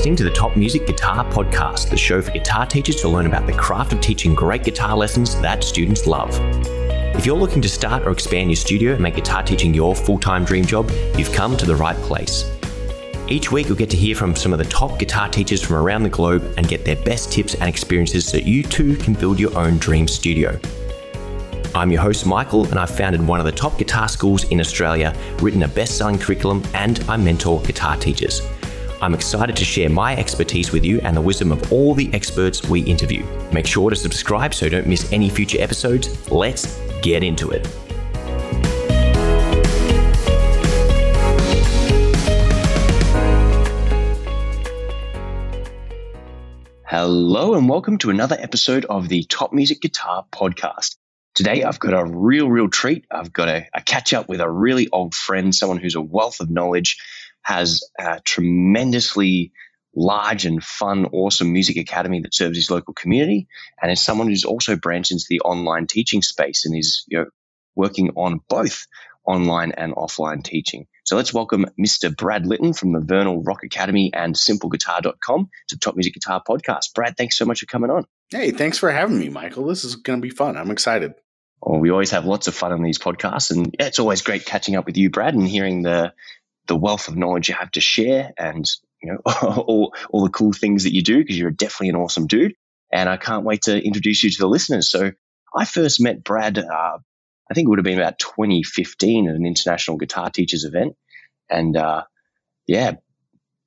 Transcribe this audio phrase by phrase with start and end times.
[0.00, 3.46] listening to the Top Music Guitar Podcast, the show for guitar teachers to learn about
[3.46, 6.30] the craft of teaching great guitar lessons that students love.
[7.14, 10.18] If you're looking to start or expand your studio and make guitar teaching your full
[10.18, 12.50] time dream job, you've come to the right place.
[13.28, 16.04] Each week, you'll get to hear from some of the top guitar teachers from around
[16.04, 19.54] the globe and get their best tips and experiences so you too can build your
[19.54, 20.58] own dream studio.
[21.74, 25.14] I'm your host, Michael, and I've founded one of the top guitar schools in Australia,
[25.42, 28.40] written a best selling curriculum, and I mentor guitar teachers.
[29.02, 32.62] I'm excited to share my expertise with you and the wisdom of all the experts
[32.64, 33.24] we interview.
[33.50, 36.30] Make sure to subscribe so you don't miss any future episodes.
[36.30, 37.66] Let's get into it.
[46.84, 50.96] Hello, and welcome to another episode of the Top Music Guitar Podcast.
[51.34, 53.06] Today, I've got a real, real treat.
[53.10, 56.40] I've got a, a catch up with a really old friend, someone who's a wealth
[56.40, 56.98] of knowledge
[57.42, 59.52] has a tremendously
[59.94, 63.48] large and fun, awesome music academy that serves his local community,
[63.80, 67.26] and is someone who's also branched into the online teaching space and is you know
[67.74, 68.86] working on both
[69.24, 70.86] online and offline teaching.
[71.04, 72.14] So let's welcome Mr.
[72.14, 76.94] Brad Litton from the Vernal Rock Academy and SimpleGuitar.com to the Top Music Guitar Podcast.
[76.94, 78.06] Brad, thanks so much for coming on.
[78.30, 79.66] Hey, thanks for having me, Michael.
[79.66, 80.56] This is going to be fun.
[80.56, 81.14] I'm excited.
[81.60, 84.76] Well, we always have lots of fun on these podcasts, and it's always great catching
[84.76, 86.12] up with you, Brad, and hearing the
[86.70, 88.64] the wealth of knowledge you have to share and
[89.02, 92.28] you know all, all the cool things that you do because you're definitely an awesome
[92.28, 92.54] dude.
[92.92, 94.88] And i can't wait to introduce you to the listeners.
[94.88, 95.10] So
[95.54, 96.98] i first met brad uh,
[97.50, 100.94] i think it would have been about 2015 at an international guitar teachers event.
[101.50, 102.04] And uh,
[102.68, 102.92] yeah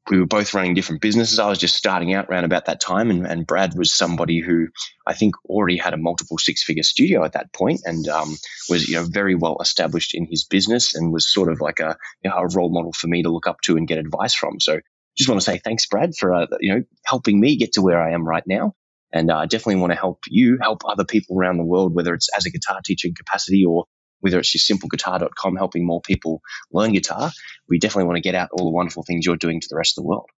[0.10, 1.40] we were both running different businesses.
[1.40, 4.68] I was just starting out around about that time, and, and Brad was somebody who
[5.08, 8.36] I think already had a multiple six figure studio at that point, and um,
[8.70, 11.96] was you know very well established in his business, and was sort of like a,
[12.24, 14.60] you know, a role model for me to look up to and get advice from.
[14.60, 14.80] So
[15.18, 18.02] just want to say thanks, Brad, for uh, you know helping me get to where
[18.02, 18.74] I am right now.
[19.14, 21.96] And uh, I uh, definitely want to help you help other people around the world,
[21.96, 23.86] whether it's as a guitar teaching capacity or
[24.24, 26.42] whether it's your simpleguitar.com helping more people
[26.72, 27.32] learn guitar,
[27.70, 29.98] we definitely want to get out all the wonderful things you're doing to the rest
[29.98, 30.30] of the world.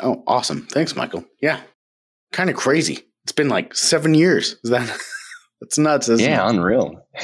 [0.00, 0.66] Oh, awesome.
[0.66, 1.24] Thanks, Michael.
[1.40, 1.60] Yeah.
[2.32, 3.00] Kind of crazy.
[3.24, 4.56] It's been like seven years.
[4.64, 4.98] Is that
[5.62, 6.50] It's nuts, yeah, it?
[6.50, 7.06] unreal.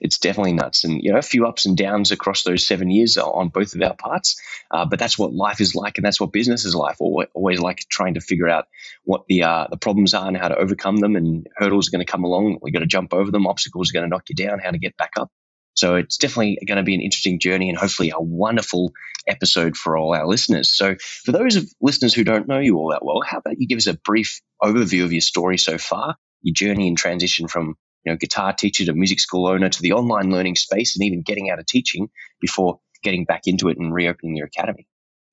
[0.00, 3.18] it's definitely nuts, and you know, a few ups and downs across those seven years
[3.18, 4.40] on both of our parts.
[4.70, 6.96] Uh, but that's what life is like, and that's what business is like.
[7.00, 8.66] Always like trying to figure out
[9.02, 11.16] what the uh, the problems are and how to overcome them.
[11.16, 12.58] And hurdles are going to come along.
[12.62, 13.46] We got to jump over them.
[13.46, 14.60] Obstacles are going to knock you down.
[14.60, 15.30] How to get back up.
[15.74, 18.92] So it's definitely going to be an interesting journey and hopefully a wonderful
[19.28, 20.70] episode for all our listeners.
[20.70, 23.68] So for those of listeners who don't know you all that well, how about you
[23.68, 27.74] give us a brief overview of your story so far your journey and transition from
[28.04, 31.22] you know guitar teacher to music school owner to the online learning space and even
[31.22, 32.08] getting out of teaching
[32.40, 34.86] before getting back into it and reopening your academy.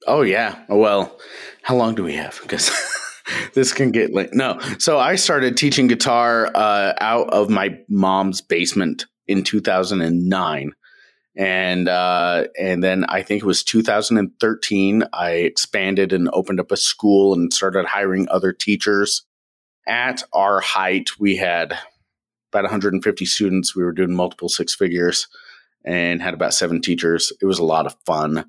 [0.07, 0.63] Oh yeah.
[0.69, 1.19] Well,
[1.63, 2.39] how long do we have?
[2.41, 2.71] Because
[3.53, 4.33] this can get late.
[4.33, 4.59] No.
[4.77, 10.71] So I started teaching guitar uh, out of my mom's basement in 2009.
[11.37, 15.03] And uh, and then I think it was 2013.
[15.11, 19.25] I expanded and opened up a school and started hiring other teachers
[19.87, 21.77] at our height, we had
[22.51, 23.75] about 150 students.
[23.75, 25.27] We were doing multiple six figures
[25.85, 27.31] and had about seven teachers.
[27.41, 28.45] It was a lot of fun.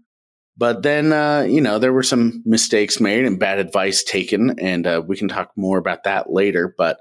[0.57, 4.87] But then, uh, you know, there were some mistakes made and bad advice taken, and
[4.87, 6.75] uh, we can talk more about that later.
[6.79, 6.99] But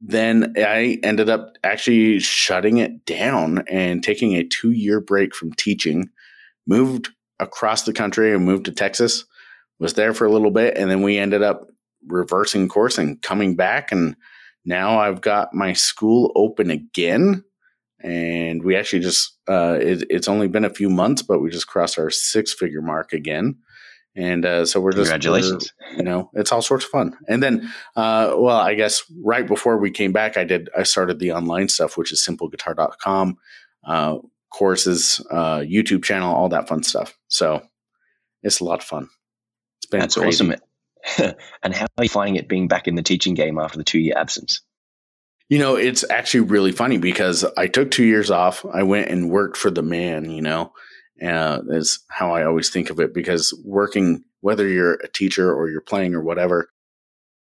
[0.00, 5.52] then I ended up actually shutting it down and taking a two year break from
[5.52, 6.08] teaching,
[6.66, 9.26] moved across the country and moved to Texas,
[9.78, 11.68] was there for a little bit, and then we ended up
[12.06, 13.92] reversing course and coming back.
[13.92, 14.16] And
[14.64, 17.44] now I've got my school open again.
[18.02, 21.66] And we actually just, uh, it, it's only been a few months, but we just
[21.66, 23.56] crossed our six figure mark again.
[24.16, 25.72] And uh, so we're just, congratulations.
[25.92, 27.16] We're, you know, it's all sorts of fun.
[27.28, 31.18] And then, uh, well, I guess right before we came back, I did, I started
[31.18, 33.36] the online stuff, which is simpleguitar.com,
[33.84, 34.18] uh,
[34.52, 37.16] courses, uh, YouTube channel, all that fun stuff.
[37.28, 37.62] So
[38.42, 39.08] it's a lot of fun.
[39.78, 40.44] It's been That's crazy.
[40.44, 40.60] awesome.
[41.62, 43.98] and how are you finding it being back in the teaching game after the two
[43.98, 44.62] year absence?
[45.48, 48.64] You know, it's actually really funny because I took two years off.
[48.72, 50.72] I went and worked for the man, you know,
[51.20, 55.68] uh, is how I always think of it because working, whether you're a teacher or
[55.68, 56.70] you're playing or whatever,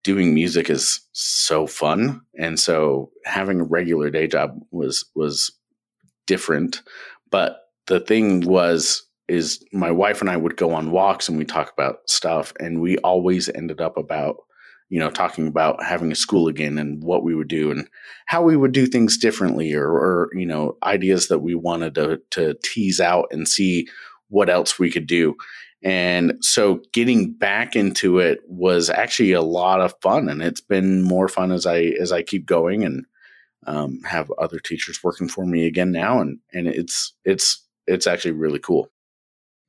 [0.05, 2.21] doing music is so fun.
[2.39, 5.53] And so having a regular day job was, was
[6.29, 6.83] different.
[7.33, 7.59] But
[7.89, 11.73] the thing was, is my wife and I would go on walks and we talk
[11.73, 14.37] about stuff and we always ended up about
[14.89, 17.89] you know talking about having a school again and what we would do and
[18.27, 22.21] how we would do things differently or, or you know ideas that we wanted to
[22.31, 23.87] to tease out and see
[24.29, 25.35] what else we could do
[25.83, 31.03] And so getting back into it was actually a lot of fun and it's been
[31.03, 33.05] more fun as I as I keep going and
[33.67, 38.33] um, have other teachers working for me again now and and it's it's it's actually
[38.33, 38.91] really cool.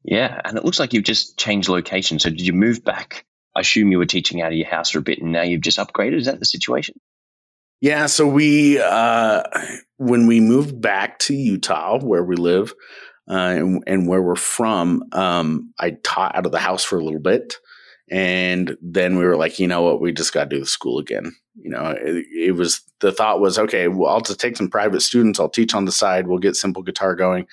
[0.03, 2.19] Yeah, and it looks like you've just changed location.
[2.19, 3.25] So did you move back?
[3.55, 5.61] I assume you were teaching out of your house for a bit and now you've
[5.61, 6.17] just upgraded.
[6.17, 6.99] Is that the situation?
[7.81, 9.43] Yeah, so we uh
[9.97, 12.73] when we moved back to Utah where we live,
[13.29, 17.03] uh, and, and, where we're from, um, I taught out of the house for a
[17.03, 17.57] little bit.
[18.09, 20.97] And then we were like, you know what, we just got to do the school
[20.97, 21.35] again.
[21.53, 25.01] You know, it, it, was the thought was, okay, well, I'll just take some private
[25.01, 27.45] students, I'll teach on the side, we'll get simple guitar going.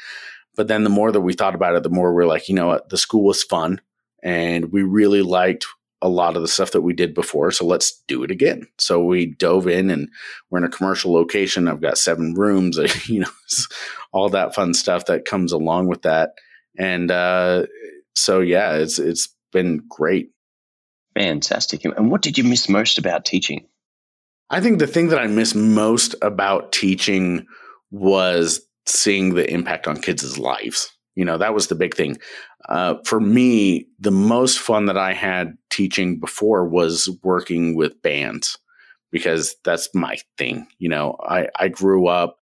[0.56, 2.68] But then the more that we thought about it, the more we're like, you know
[2.68, 3.80] what, the school was fun
[4.22, 5.66] and we really liked
[6.02, 7.50] a lot of the stuff that we did before.
[7.50, 8.66] So let's do it again.
[8.78, 10.08] So we dove in and
[10.50, 11.68] we're in a commercial location.
[11.68, 13.30] I've got seven rooms, you know,
[14.12, 16.34] all that fun stuff that comes along with that.
[16.78, 17.66] And uh,
[18.14, 20.30] so, yeah, it's it's been great.
[21.14, 21.84] Fantastic.
[21.84, 23.66] And what did you miss most about teaching?
[24.50, 27.46] I think the thing that I miss most about teaching
[27.90, 30.90] was seeing the impact on kids' lives.
[31.14, 32.18] You know, that was the big thing.
[32.68, 38.58] Uh, for me, the most fun that I had teaching before was working with bands
[39.10, 40.66] because that's my thing.
[40.78, 42.38] You know, I, I grew up,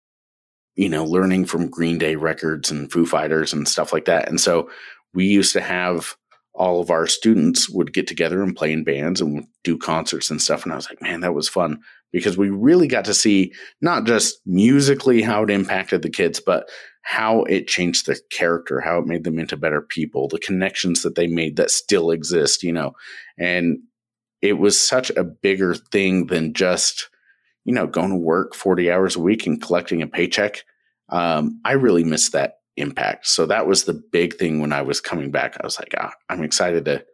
[0.75, 4.29] you know, learning from Green Day records and Foo Fighters and stuff like that.
[4.29, 4.71] And so
[5.12, 6.17] we used to have
[6.55, 10.41] all of our students would get together and play in bands and do concerts and
[10.41, 10.65] stuff.
[10.65, 11.81] And I was like, man, that was fun
[12.12, 16.69] because we really got to see not just musically how it impacted the kids, but
[17.03, 21.14] how it changed their character, how it made them into better people, the connections that
[21.17, 22.93] they made that still exist, you know.
[23.38, 23.79] And
[24.41, 27.09] it was such a bigger thing than just,
[27.64, 30.64] you know, going to work 40 hours a week and collecting a paycheck.
[31.09, 33.26] Um, I really missed that impact.
[33.26, 35.56] So that was the big thing when I was coming back.
[35.61, 37.05] I was like, ah, I'm excited to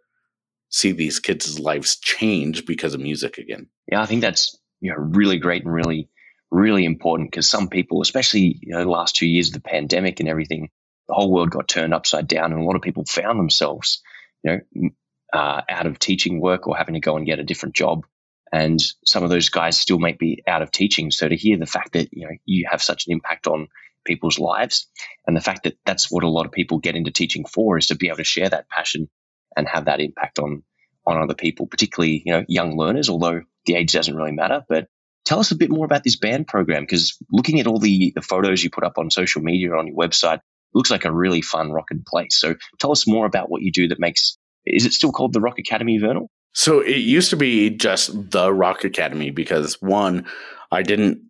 [0.71, 3.69] see these kids' lives change because of music again.
[3.91, 6.09] Yeah, I think that's you know really great and really
[6.51, 10.21] really important because some people, especially you know the last two years of the pandemic
[10.21, 10.71] and everything,
[11.09, 14.03] the whole world got turned upside down, and a lot of people found themselves
[14.43, 14.91] you know
[15.33, 18.07] uh, out of teaching work or having to go and get a different job.
[18.51, 21.11] And some of those guys still might be out of teaching.
[21.11, 23.69] So to hear the fact that you know you have such an impact on
[24.05, 24.89] people's lives,
[25.27, 27.89] and the fact that that's what a lot of people get into teaching for is
[27.89, 29.09] to be able to share that passion
[29.57, 30.63] and have that impact on
[31.07, 33.11] on other people, particularly you know young learners.
[33.11, 34.89] Although the age doesn't really matter, but
[35.25, 38.23] tell us a bit more about this band program because looking at all the, the
[38.23, 40.41] photos you put up on social media on your website
[40.75, 42.39] looks like a really fun rockin' place.
[42.39, 44.37] So tell us more about what you do that makes.
[44.67, 46.31] Is it still called the Rock Academy, Vernal?
[46.55, 50.27] So it used to be just the Rock Academy because one,
[50.71, 51.23] I didn't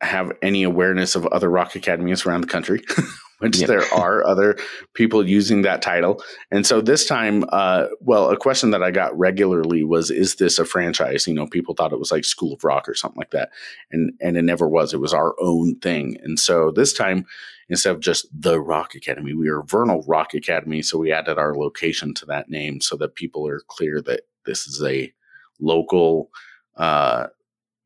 [0.00, 2.84] have any awareness of other rock academies around the country,
[3.38, 4.56] which there are other
[4.94, 6.22] people using that title.
[6.50, 10.58] And so this time, uh, well, a question that I got regularly was, "Is this
[10.58, 13.30] a franchise?" You know, people thought it was like School of Rock or something like
[13.30, 13.50] that,
[13.90, 14.92] and and it never was.
[14.92, 16.16] It was our own thing.
[16.22, 17.24] And so this time,
[17.68, 20.82] instead of just the Rock Academy, we are Vernal Rock Academy.
[20.82, 24.66] So we added our location to that name so that people are clear that this
[24.66, 25.12] is a
[25.60, 26.30] local.
[26.76, 27.26] Uh,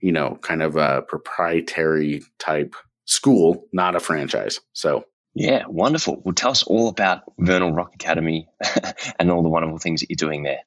[0.02, 2.74] you know, kind of a proprietary type
[3.04, 4.60] school, not a franchise.
[4.72, 6.20] So, yeah, wonderful.
[6.24, 8.48] Well, tell us all about Vernal Rock Academy
[9.18, 10.60] and all the wonderful things that you're doing there.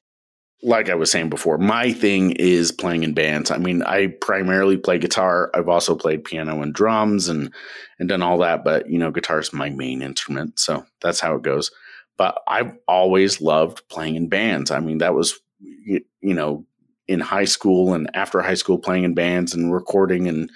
[0.62, 3.50] Like I was saying before, my thing is playing in bands.
[3.50, 5.50] I mean, I primarily play guitar.
[5.54, 7.52] I've also played piano and drums and
[7.98, 11.36] and done all that, but you know, guitar is my main instrument, so that's how
[11.36, 11.70] it goes.
[12.16, 14.70] But I've always loved playing in bands.
[14.70, 16.66] I mean, that was you, you know
[17.06, 20.50] in high school and after high school playing in bands and recording and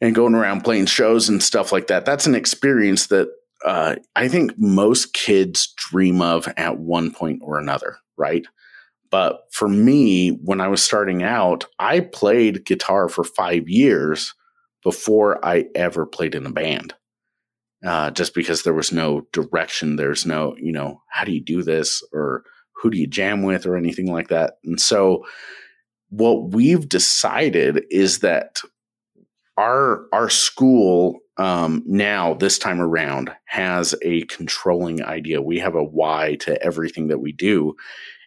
[0.00, 2.04] and going around playing shows and stuff like that.
[2.04, 3.28] That's an experience that
[3.64, 8.46] uh, I think most kids dream of at one point or another, right?
[9.10, 14.34] But for me, when I was starting out, I played guitar for five years
[14.82, 16.94] before I ever played in a band.
[17.84, 21.62] Uh, just because there was no direction, there's no, you know, how do you do
[21.62, 24.54] this or who do you jam with or anything like that.
[24.64, 25.24] And so
[26.10, 28.60] what we've decided is that
[29.60, 35.42] our our school um, now this time around has a controlling idea.
[35.42, 37.76] We have a why to everything that we do,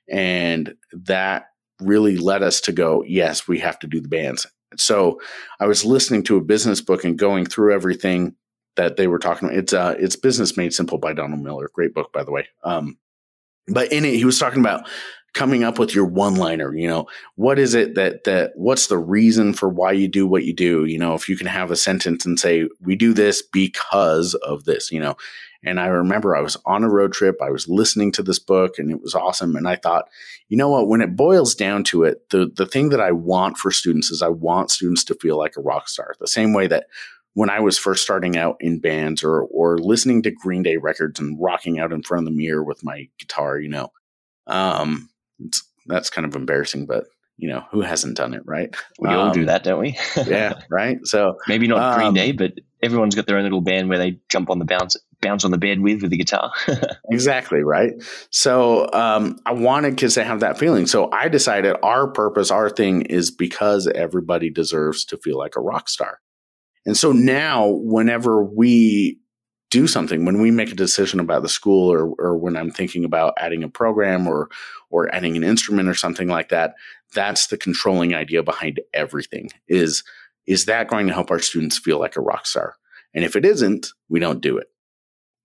[0.07, 1.47] and that
[1.81, 3.03] really led us to go.
[3.07, 4.45] Yes, we have to do the bands.
[4.77, 5.19] So
[5.59, 8.35] I was listening to a business book and going through everything
[8.75, 9.57] that they were talking about.
[9.57, 11.69] It's uh, it's Business Made Simple by Donald Miller.
[11.73, 12.47] Great book, by the way.
[12.63, 12.97] Um,
[13.67, 14.87] but in it, he was talking about
[15.33, 18.97] coming up with your one liner you know what is it that that what's the
[18.97, 20.85] reason for why you do what you do?
[20.85, 24.65] You know if you can have a sentence and say we do this because of
[24.65, 25.15] this you know?
[25.65, 28.77] And I remember I was on a road trip, I was listening to this book,
[28.77, 29.55] and it was awesome.
[29.55, 30.09] And I thought,
[30.49, 33.57] you know what, when it boils down to it, the, the thing that I want
[33.57, 36.67] for students is I want students to feel like a rock star, the same way
[36.67, 36.87] that
[37.33, 41.19] when I was first starting out in bands or or listening to Green Day records
[41.19, 43.89] and rocking out in front of the mirror with my guitar, you know,
[44.47, 45.09] um,
[45.85, 47.05] that's kind of embarrassing, but
[47.37, 48.75] you know, who hasn't done it, right?
[48.99, 49.97] We um, all do um, that, don't we?
[50.27, 50.99] yeah, right.
[51.05, 54.19] So maybe not um, Green Day, but everyone's got their own little band where they
[54.29, 56.51] jump on the bounce bounce on the bed with with the guitar.
[57.11, 57.93] exactly right.
[58.29, 60.85] So um, I wanted kids to have that feeling.
[60.85, 65.61] So I decided our purpose, our thing, is because everybody deserves to feel like a
[65.61, 66.19] rock star.
[66.85, 69.19] And so now, whenever we
[69.73, 73.03] do something when we make a decision about the school or, or when i'm thinking
[73.03, 74.47] about adding a program or
[74.93, 76.75] or adding an instrument or something like that
[77.13, 80.03] that's the controlling idea behind everything is
[80.45, 82.75] is that going to help our students feel like a rock star?
[83.13, 84.67] And if it isn't we don't do it.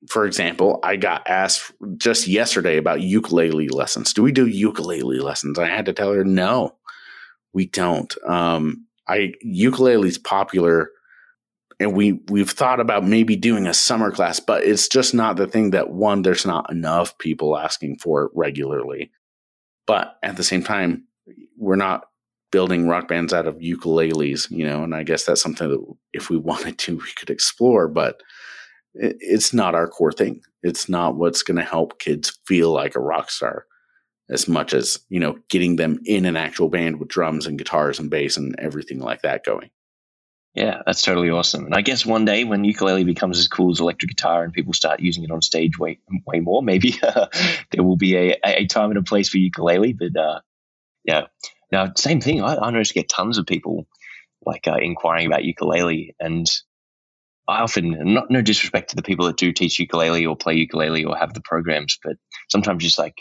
[0.08, 4.12] For example i got asked just yesterday about ukulele lessons.
[4.12, 5.58] Do we do ukulele lessons?
[5.58, 6.76] I had to tell her no
[7.52, 8.14] we don't.
[8.28, 10.90] Um i ukulele's popular
[11.80, 15.46] and we we've thought about maybe doing a summer class, but it's just not the
[15.46, 19.10] thing that one there's not enough people asking for it regularly.
[19.88, 21.04] But at the same time,
[21.56, 22.04] we're not
[22.52, 26.30] building rock bands out of ukuleles, you know, and I guess that's something that if
[26.30, 28.22] we wanted to, we could explore, but
[28.94, 30.42] it's not our core thing.
[30.62, 33.64] It's not what's going to help kids feel like a rock star
[34.30, 37.98] as much as, you know, getting them in an actual band with drums and guitars
[37.98, 39.70] and bass and everything like that going.
[40.54, 41.66] Yeah, that's totally awesome.
[41.66, 44.72] And I guess one day when ukulele becomes as cool as electric guitar and people
[44.72, 46.92] start using it on stage way way more, maybe
[47.70, 49.92] there will be a, a time and a place for ukulele.
[49.92, 50.40] But uh,
[51.04, 51.22] yeah,
[51.72, 52.42] now same thing.
[52.42, 53.86] I, I notice get tons of people
[54.46, 56.46] like uh, inquiring about ukulele, and
[57.48, 61.04] I often not no disrespect to the people that do teach ukulele or play ukulele
[61.04, 62.16] or have the programs, but
[62.50, 63.16] sometimes just like,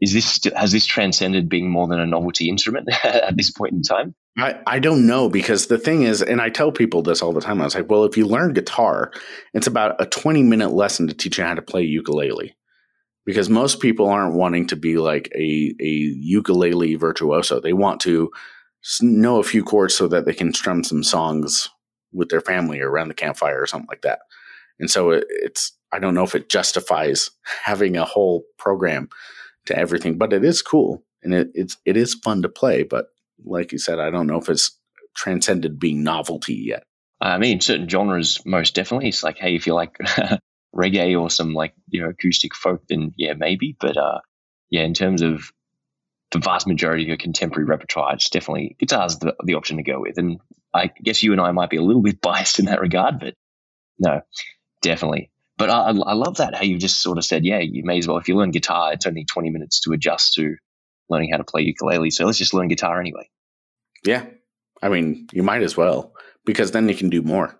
[0.00, 3.82] is this has this transcended being more than a novelty instrument at this point in
[3.82, 4.14] time?
[4.38, 7.40] I, I don't know because the thing is, and I tell people this all the
[7.40, 7.60] time.
[7.60, 9.10] I was like, well, if you learn guitar,
[9.54, 12.54] it's about a 20 minute lesson to teach you how to play ukulele.
[13.24, 17.60] Because most people aren't wanting to be like a, a ukulele virtuoso.
[17.60, 18.30] They want to
[19.00, 21.68] know a few chords so that they can strum some songs
[22.12, 24.20] with their family or around the campfire or something like that.
[24.78, 27.30] And so it, it's, I don't know if it justifies
[27.64, 29.08] having a whole program
[29.64, 32.84] to everything, but it is cool and it, it's, it is fun to play.
[32.84, 33.06] But
[33.44, 34.78] like you said, I don't know if it's
[35.14, 36.84] transcended being novelty yet.
[37.20, 39.08] I mean, certain genres, most definitely.
[39.08, 39.96] It's like, hey, if you like
[40.74, 43.76] reggae or some like you know acoustic folk, then yeah, maybe.
[43.78, 44.20] But uh,
[44.70, 45.50] yeah, in terms of
[46.32, 50.00] the vast majority of your contemporary repertoire, it's definitely guitar's the, the option to go
[50.00, 50.18] with.
[50.18, 50.40] And
[50.74, 53.34] I guess you and I might be a little bit biased in that regard, but
[53.98, 54.20] no,
[54.82, 55.30] definitely.
[55.58, 58.06] But I, I love that how you just sort of said, yeah, you may as
[58.06, 60.56] well if you learn guitar, it's only twenty minutes to adjust to
[61.08, 62.10] learning how to play ukulele.
[62.10, 63.28] So let's just learn guitar anyway.
[64.04, 64.26] Yeah.
[64.82, 66.12] I mean, you might as well
[66.44, 67.58] because then you can do more.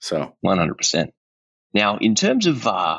[0.00, 1.10] So 100%.
[1.74, 2.98] Now, in terms of uh,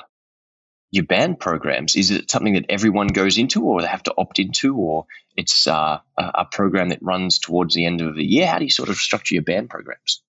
[0.92, 4.40] your band programs, is it something that everyone goes into or they have to opt
[4.40, 5.06] into or
[5.36, 8.48] it's uh, a program that runs towards the end of the year?
[8.48, 10.22] How do you sort of structure your band programs?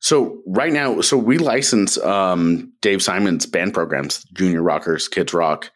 [0.00, 5.70] So right now, so we license um, Dave Simon's band programs, Junior Rockers, Kids Rock,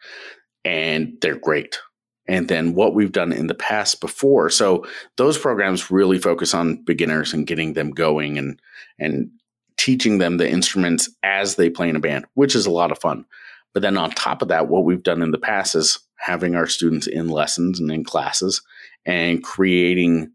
[0.65, 1.79] and they're great
[2.27, 4.49] and then what we've done in the past before.
[4.49, 8.61] So those programs really focus on beginners and getting them going and
[8.99, 9.29] and
[9.77, 12.99] teaching them the instruments as they play in a band, which is a lot of
[12.99, 13.25] fun.
[13.73, 16.65] But then on top of that, what we've done in the past is having our
[16.65, 18.61] students in lessons and in classes
[19.05, 20.31] and creating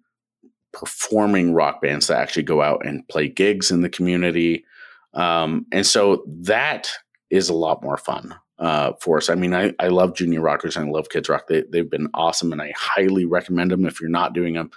[0.72, 4.64] performing rock bands that actually go out and play gigs in the community.
[5.12, 6.90] Um, and so that
[7.30, 9.28] is a lot more fun uh, for us.
[9.28, 11.48] I mean, I, I love Junior Rockers and I love Kids Rock.
[11.48, 14.70] They, they've been awesome and I highly recommend them if you're not doing them.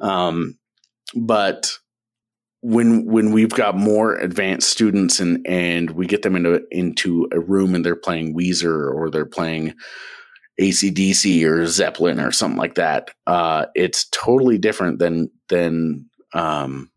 [0.00, 0.58] Um,
[1.14, 1.70] but
[2.62, 7.40] when when we've got more advanced students and and we get them into into a
[7.40, 9.74] room and they're playing Weezer or they're playing
[10.60, 16.89] ACDC or Zeppelin or something like that, uh, it's totally different than than um,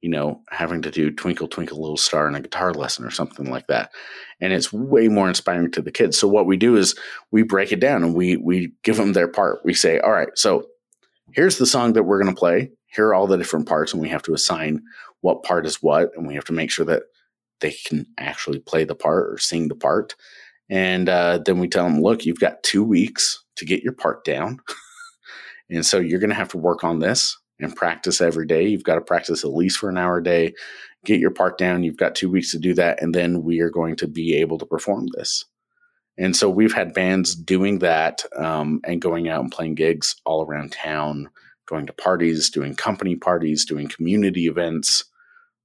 [0.00, 3.50] you know, having to do Twinkle Twinkle Little Star in a guitar lesson or something
[3.50, 3.90] like that.
[4.40, 6.18] And it's way more inspiring to the kids.
[6.18, 6.94] So what we do is
[7.30, 9.60] we break it down and we we give them their part.
[9.64, 10.66] We say, "All right, so
[11.32, 12.70] here's the song that we're going to play.
[12.86, 14.82] Here are all the different parts and we have to assign
[15.20, 17.02] what part is what and we have to make sure that
[17.60, 20.16] they can actually play the part or sing the part."
[20.70, 24.24] And uh, then we tell them, "Look, you've got 2 weeks to get your part
[24.24, 24.60] down."
[25.70, 28.66] and so you're going to have to work on this and practice every day.
[28.66, 30.54] You've got to practice at least for an hour a day.
[31.04, 31.82] get your part down.
[31.82, 33.02] You've got two weeks to do that.
[33.02, 35.44] And then we are going to be able to perform this.
[36.18, 40.44] And so we've had bands doing that um, and going out and playing gigs all
[40.44, 41.30] around town,
[41.66, 45.04] going to parties, doing company parties, doing community events.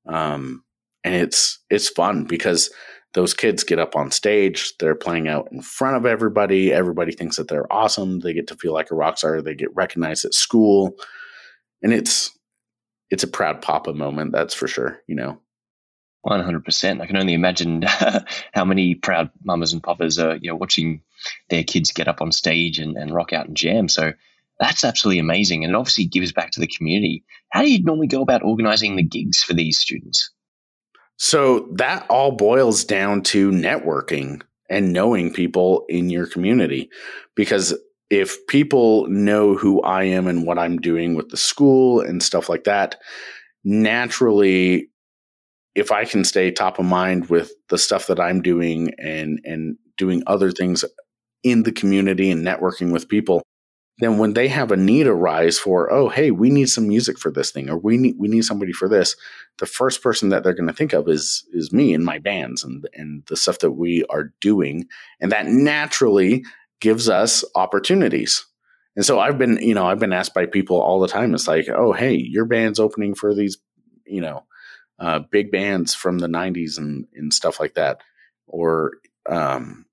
[0.08, 0.64] Um,
[1.06, 2.70] and it's it's fun because
[3.14, 7.38] those kids get up on stage they're playing out in front of everybody everybody thinks
[7.38, 10.34] that they're awesome they get to feel like a rock star they get recognized at
[10.34, 10.96] school
[11.86, 12.38] and it's
[13.10, 15.40] it's a proud papa moment that's for sure you know?
[16.28, 17.84] 100% i can only imagine
[18.54, 21.02] how many proud mamas and papas are you know watching
[21.50, 23.88] their kids get up on stage and, and rock out and jam.
[23.88, 24.14] So
[24.60, 27.24] that's absolutely amazing and it obviously gives back to the community.
[27.50, 30.32] How do you normally go about organizing the gigs for these students?
[31.18, 36.90] So that all boils down to networking and knowing people in your community.
[37.36, 37.74] Because
[38.10, 42.50] if people know who I am and what I'm doing with the school and stuff
[42.50, 42.98] like that,
[43.64, 44.90] naturally,
[45.74, 49.78] if I can stay top of mind with the stuff that I'm doing and and
[49.98, 50.86] doing other things
[51.44, 53.42] in the community and networking with people,
[54.00, 57.32] then when they have a need arise for oh hey we need some music for
[57.32, 59.16] this thing or we need we need somebody for this
[59.58, 62.64] the first person that they're going to think of is is me and my bands
[62.64, 64.86] and and the stuff that we are doing.
[65.20, 66.44] And that naturally
[66.82, 68.46] gives us opportunities
[68.96, 71.48] and so i've been you know i've been asked by people all the time it's
[71.48, 73.58] like oh hey your band's opening for these
[74.06, 74.44] you know
[74.98, 78.02] uh, big bands from the 90s and and stuff like that
[78.48, 78.94] or
[79.30, 79.86] um,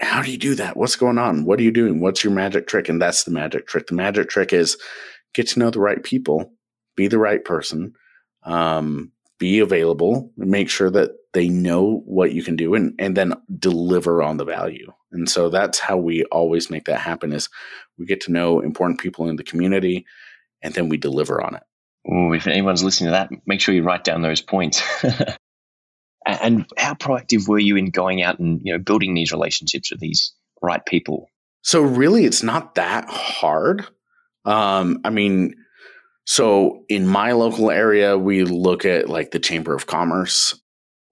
[0.00, 0.76] how do you do that?
[0.76, 1.44] What's going on?
[1.44, 2.00] What are you doing?
[2.00, 2.88] What's your magic trick?
[2.88, 3.86] And that's the magic trick.
[3.86, 4.76] The magic trick is
[5.34, 6.52] get to know the right people,
[6.96, 7.94] be the right person,
[8.44, 13.34] um, be available, make sure that they know what you can do and, and then
[13.58, 14.92] deliver on the value.
[15.12, 17.48] And so that's how we always make that happen is
[17.98, 20.06] we get to know important people in the community
[20.62, 21.62] and then we deliver on it.
[22.10, 24.82] Ooh, if anyone's listening to that, make sure you write down those points.
[26.24, 30.00] And how proactive were you in going out and you know building these relationships with
[30.00, 31.28] these right people?
[31.62, 33.86] So really, it's not that hard.
[34.44, 35.54] Um, I mean,
[36.26, 40.60] so in my local area, we look at like the Chamber of Commerce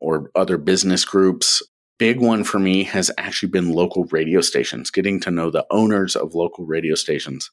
[0.01, 1.63] or other business groups.
[1.99, 6.17] Big one for me has actually been local radio stations, getting to know the owners
[6.17, 7.51] of local radio stations.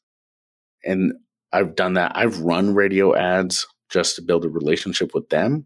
[0.86, 1.14] And
[1.52, 2.14] I've done that.
[2.16, 5.66] I've run radio ads just to build a relationship with them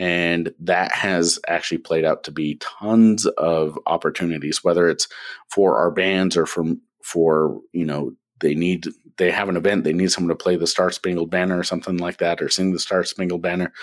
[0.00, 5.06] and that has actually played out to be tons of opportunities, whether it's
[5.50, 8.86] for our bands or from for, you know, they need
[9.18, 11.98] they have an event, they need someone to play the Star Spangled Banner or something
[11.98, 13.74] like that, or sing the Star Spangled Banner,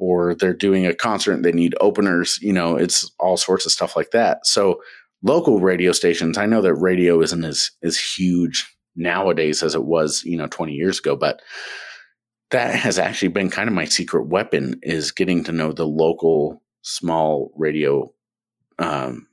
[0.00, 3.94] or they're doing a concert, they need openers, you know, it's all sorts of stuff
[3.94, 4.46] like that.
[4.46, 4.80] So
[5.22, 10.24] local radio stations, I know that radio isn't as as huge nowadays as it was,
[10.24, 11.40] you know, 20 years ago, but
[12.50, 16.62] that has actually been kind of my secret weapon is getting to know the local
[16.82, 18.12] small radio
[18.78, 19.28] um,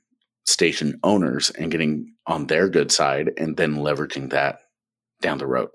[0.46, 4.60] station owners and getting on their good side and then leveraging that
[5.20, 5.70] down the road.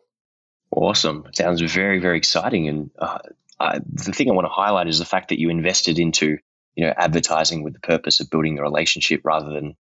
[0.71, 1.25] Awesome.
[1.33, 2.67] Sounds very, very exciting.
[2.67, 3.19] And uh,
[3.59, 6.37] I, the thing I want to highlight is the fact that you invested into,
[6.75, 9.75] you know, advertising with the purpose of building the relationship rather than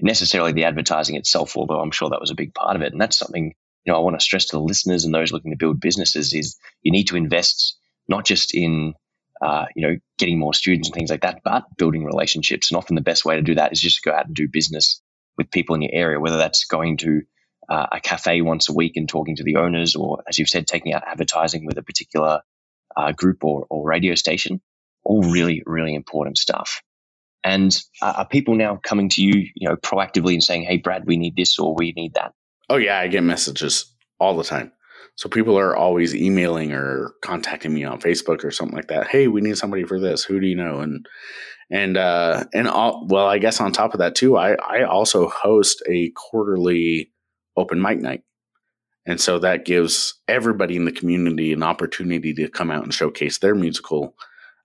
[0.00, 2.92] necessarily the advertising itself, although I'm sure that was a big part of it.
[2.92, 3.54] And that's something
[3.86, 6.34] you know, I want to stress to the listeners and those looking to build businesses
[6.34, 8.94] is you need to invest not just in
[9.40, 12.70] uh, you know getting more students and things like that, but building relationships.
[12.70, 14.48] And often the best way to do that is just to go out and do
[14.48, 15.00] business
[15.38, 17.22] with people in your area, whether that's going to
[17.68, 20.66] uh, a cafe once a week and talking to the owners, or as you've said,
[20.66, 22.40] taking out advertising with a particular
[22.96, 24.60] uh, group or, or radio station.
[25.04, 26.82] All really, really important stuff.
[27.44, 31.04] And uh, are people now coming to you, you know, proactively and saying, "Hey, Brad,
[31.06, 32.32] we need this or we need that"?
[32.68, 34.72] Oh yeah, I get messages all the time.
[35.16, 39.08] So people are always emailing or contacting me on Facebook or something like that.
[39.08, 40.24] Hey, we need somebody for this.
[40.24, 40.80] Who do you know?
[40.80, 41.06] And
[41.70, 45.28] and uh and all, well, I guess on top of that too, I I also
[45.28, 47.12] host a quarterly
[47.56, 48.22] open mic night.
[49.06, 53.38] And so that gives everybody in the community an opportunity to come out and showcase
[53.38, 54.14] their musical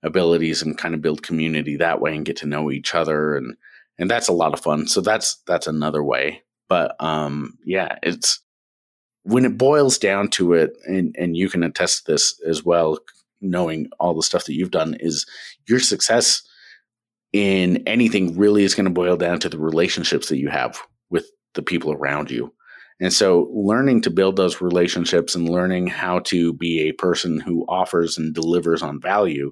[0.04, 3.56] abilities and kind of build community that way and get to know each other and
[3.99, 4.88] and that's a lot of fun.
[4.88, 8.39] So that's that's another way but um, yeah, it's
[9.23, 12.97] when it boils down to it, and, and you can attest this as well,
[13.41, 15.25] knowing all the stuff that you've done, is
[15.67, 16.41] your success
[17.34, 21.30] in anything really is going to boil down to the relationships that you have with
[21.56, 22.54] the people around you.
[23.01, 27.65] And so, learning to build those relationships and learning how to be a person who
[27.67, 29.51] offers and delivers on value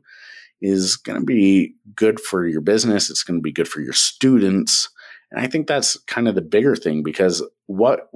[0.62, 3.09] is going to be good for your business.
[3.09, 4.89] It's going to be good for your students.
[5.31, 8.09] And I think that's kind of the bigger thing because what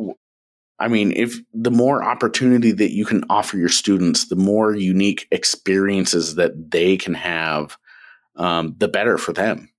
[0.80, 5.28] I mean, if the more opportunity that you can offer your students, the more unique
[5.32, 7.78] experiences that they can have,
[8.36, 9.70] um, the better for them.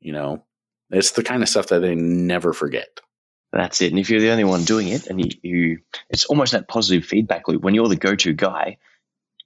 [0.00, 0.44] You know,
[0.90, 3.00] it's the kind of stuff that they never forget.
[3.52, 3.92] That's it.
[3.92, 7.04] And if you're the only one doing it, and you, you it's almost that positive
[7.04, 7.62] feedback loop.
[7.62, 8.78] When you're the go-to guy,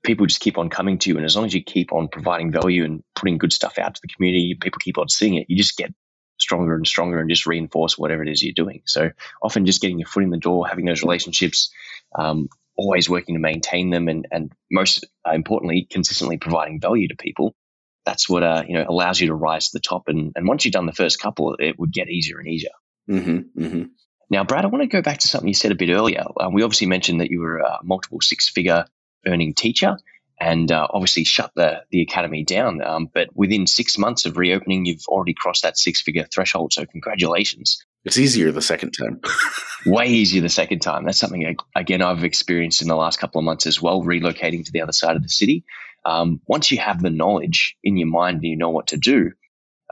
[0.05, 1.17] people just keep on coming to you.
[1.17, 4.01] And as long as you keep on providing value and putting good stuff out to
[4.01, 5.47] the community, people keep on seeing it.
[5.49, 5.93] You just get
[6.39, 8.83] stronger and stronger and just reinforce whatever it is you're doing.
[8.87, 9.11] So
[9.43, 11.71] often just getting your foot in the door, having those relationships,
[12.17, 17.57] um, always working to maintain them, and and most importantly, consistently providing value to people.
[18.05, 20.05] That's what uh, you know allows you to rise to the top.
[20.07, 22.71] And and once you've done the first couple, it would get easier and easier.
[23.11, 23.83] Mm-hmm, mm-hmm.
[24.29, 26.25] Now, Brad, I want to go back to something you said a bit earlier.
[26.41, 28.87] Um, we obviously mentioned that you were a multiple six figure
[29.27, 29.99] earning teacher
[30.39, 32.83] and uh, obviously shut the, the academy down.
[32.83, 36.73] Um, but within six months of reopening, you've already crossed that six figure threshold.
[36.73, 37.85] So, congratulations.
[38.05, 39.21] It's easier the second time.
[39.87, 41.05] Way easier the second time.
[41.05, 44.73] That's something, again, I've experienced in the last couple of months as well, relocating to
[44.73, 45.65] the other side of the city.
[46.05, 49.33] Um, once you have the knowledge in your mind and you know what to do,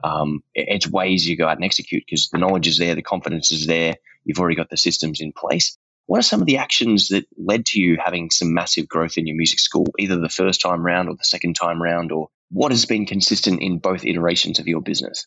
[0.03, 3.03] um, it's way easier to go out and execute because the knowledge is there, the
[3.03, 5.77] confidence is there, you've already got the systems in place.
[6.07, 9.27] What are some of the actions that led to you having some massive growth in
[9.27, 12.73] your music school, either the first time round or the second time round, or what
[12.73, 15.27] has been consistent in both iterations of your business?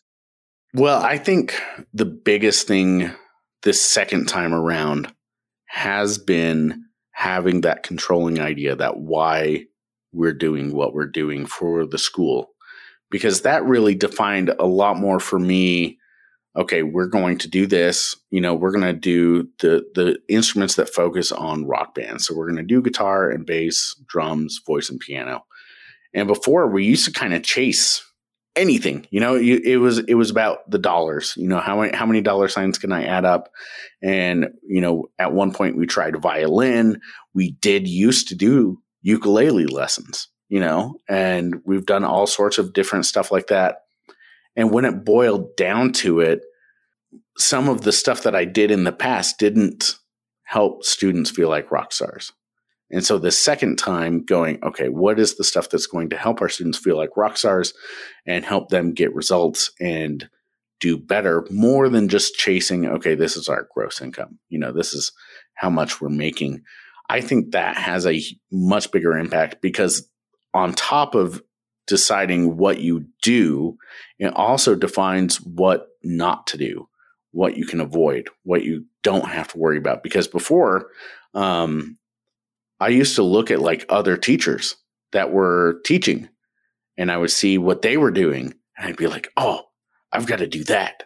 [0.74, 1.60] Well, I think
[1.94, 3.10] the biggest thing
[3.62, 5.12] this second time around
[5.66, 9.64] has been having that controlling idea that why
[10.12, 12.50] we're doing what we're doing for the school
[13.10, 15.98] because that really defined a lot more for me.
[16.56, 18.16] Okay we're going to do this.
[18.30, 22.26] You know we're going to do the the instruments that focus on rock bands.
[22.26, 25.44] So we're going to do guitar and bass drums voice and piano.
[26.14, 28.02] And before we used to kind of chase
[28.58, 29.06] anything.
[29.10, 31.34] You know it was it was about the dollars.
[31.36, 33.50] You know how many how many dollar signs can i add up?
[34.02, 37.00] And you know at one point we tried violin.
[37.34, 42.72] We did used to do ukulele lessons you know and we've done all sorts of
[42.72, 43.82] different stuff like that
[44.56, 46.42] and when it boiled down to it
[47.38, 49.94] some of the stuff that I did in the past didn't
[50.42, 52.32] help students feel like rock stars.
[52.90, 56.40] And so the second time going, okay, what is the stuff that's going to help
[56.40, 57.74] our students feel like rock stars
[58.26, 60.28] and help them get results and
[60.80, 64.38] do better more than just chasing, okay, this is our gross income.
[64.48, 65.12] You know, this is
[65.54, 66.62] how much we're making.
[67.10, 70.07] I think that has a much bigger impact because
[70.54, 71.42] on top of
[71.86, 73.78] deciding what you do,
[74.18, 76.88] it also defines what not to do
[77.32, 80.02] what you can avoid, what you don't have to worry about.
[80.02, 80.88] Because before,
[81.34, 81.98] um,
[82.80, 84.76] I used to look at like other teachers
[85.12, 86.28] that were teaching
[86.96, 89.64] and I would see what they were doing and I'd be like, oh,
[90.12, 91.04] I've got to do that.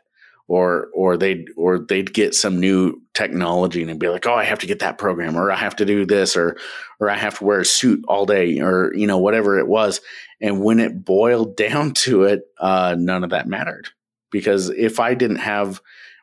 [0.52, 4.58] Or, or they'd, or they'd get some new technology and be like, oh, I have
[4.58, 6.58] to get that program, or I have to do this, or,
[7.00, 10.02] or I have to wear a suit all day, or you know whatever it was.
[10.42, 13.88] And when it boiled down to it, uh, none of that mattered
[14.30, 15.80] because if I didn't have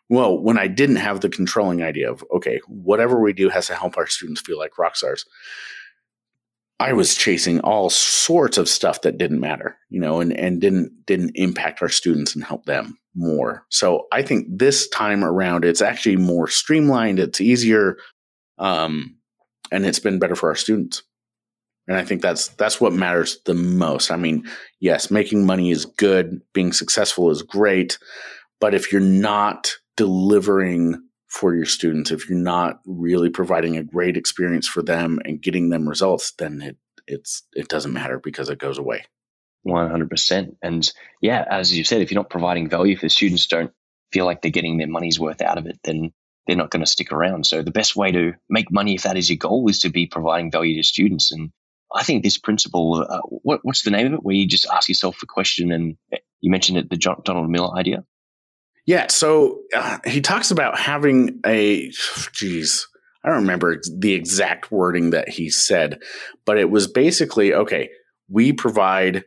[0.10, 3.76] well, when I didn't have the controlling idea of, okay, whatever we do has to
[3.76, 5.26] help our students feel like rock stars,
[6.80, 11.06] I was chasing all sorts of stuff that didn't matter, you know, and, and didn't
[11.06, 13.66] didn't impact our students and help them more.
[13.70, 17.98] So I think this time around it's actually more streamlined, it's easier,
[18.58, 19.18] um,
[19.72, 21.04] and it's been better for our students.
[21.88, 24.10] And I think that's that's what matters the most.
[24.10, 24.48] I mean,
[24.80, 27.98] yes, making money is good, being successful is great,
[28.62, 34.18] but if you're not delivering for your students, if you're not really providing a great
[34.18, 38.60] experience for them and getting them results, then it it's it doesn't matter because it
[38.60, 39.06] goes away.
[39.64, 40.58] One hundred percent.
[40.62, 43.72] And yeah, as you said, if you're not providing value, if the students don't
[44.12, 46.12] feel like they're getting their money's worth out of it, then
[46.48, 47.46] they're not going to stick around.
[47.46, 50.08] So the best way to make money, if that is your goal, is to be
[50.08, 51.32] providing value to students.
[51.32, 51.52] And
[51.94, 54.90] I think this principle, uh, what, what's the name of it, where you just ask
[54.90, 55.98] yourself a question, and
[56.42, 58.04] you mentioned it, the John, Donald Miller idea.
[58.90, 59.06] Yeah.
[59.10, 61.92] So uh, he talks about having a,
[62.32, 62.88] geez,
[63.24, 66.02] I don't remember the exact wording that he said,
[66.44, 67.92] but it was basically okay,
[68.30, 69.26] we provide,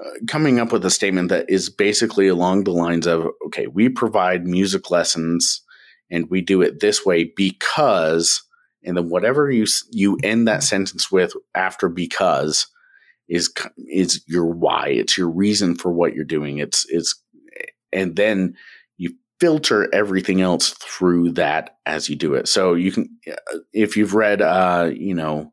[0.00, 3.88] uh, coming up with a statement that is basically along the lines of okay, we
[3.88, 5.64] provide music lessons
[6.08, 8.44] and we do it this way because,
[8.84, 12.68] and then whatever you, you end that sentence with after because
[13.28, 13.52] is,
[13.88, 14.90] is your why.
[14.90, 16.58] It's your reason for what you're doing.
[16.58, 17.20] It's, it's,
[17.92, 18.54] and then
[19.40, 22.48] filter everything else through that as you do it.
[22.48, 23.18] So you can,
[23.72, 25.52] if you've read, uh, you know,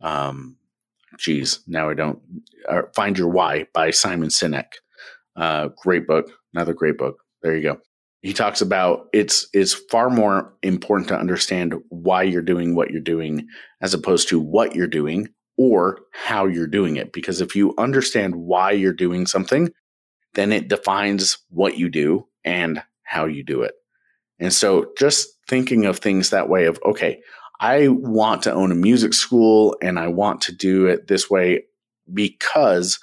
[0.00, 0.56] um,
[1.18, 2.20] geez, now I don't
[2.68, 4.66] uh, find your why by Simon Sinek.
[5.36, 7.18] Uh, great book, another great book.
[7.42, 7.80] There you go.
[8.22, 13.00] he talks about it's it's far more important to understand why you're doing what you're
[13.00, 13.46] doing
[13.80, 18.34] as opposed to what you're doing or how you're doing it because if you understand
[18.34, 19.70] why you're doing something
[20.34, 23.74] then it defines what you do and how you do it
[24.38, 27.20] and so just thinking of things that way of okay
[27.60, 31.62] i want to own a music school and i want to do it this way
[32.12, 32.98] because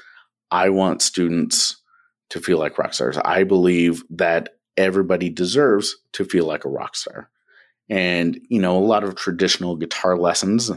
[0.51, 1.81] i want students
[2.29, 6.95] to feel like rock stars i believe that everybody deserves to feel like a rock
[6.95, 7.29] star.
[7.89, 10.71] And, you know, a lot of traditional guitar lessons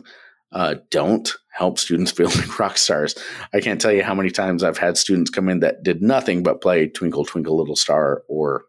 [0.52, 3.14] uh, don't help students feel like rock stars.
[3.54, 6.42] I can't tell you how many times I've had students come in that did nothing
[6.42, 8.64] but play Twinkle Twinkle Little Star or,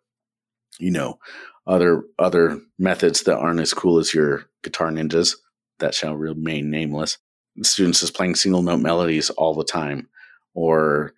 [0.80, 1.20] you know,
[1.66, 5.36] other other methods that aren't as cool as your guitar ninjas
[5.80, 7.18] that shall remain nameless.
[7.62, 10.10] Students is playing single note melodies all the time,
[10.54, 11.13] or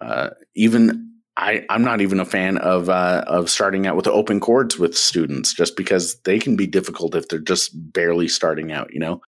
[0.00, 4.40] uh, even I, I'm not even a fan of uh, of starting out with open
[4.40, 8.92] chords with students just because they can be difficult if they're just barely starting out,
[8.92, 9.22] you know.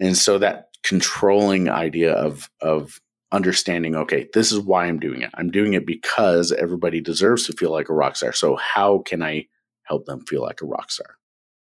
[0.00, 3.00] And so that controlling idea of of
[3.32, 5.30] understanding, okay, this is why I'm doing it.
[5.34, 8.32] I'm doing it because everybody deserves to feel like a rock star.
[8.32, 9.46] So how can I
[9.82, 11.16] help them feel like a rock star?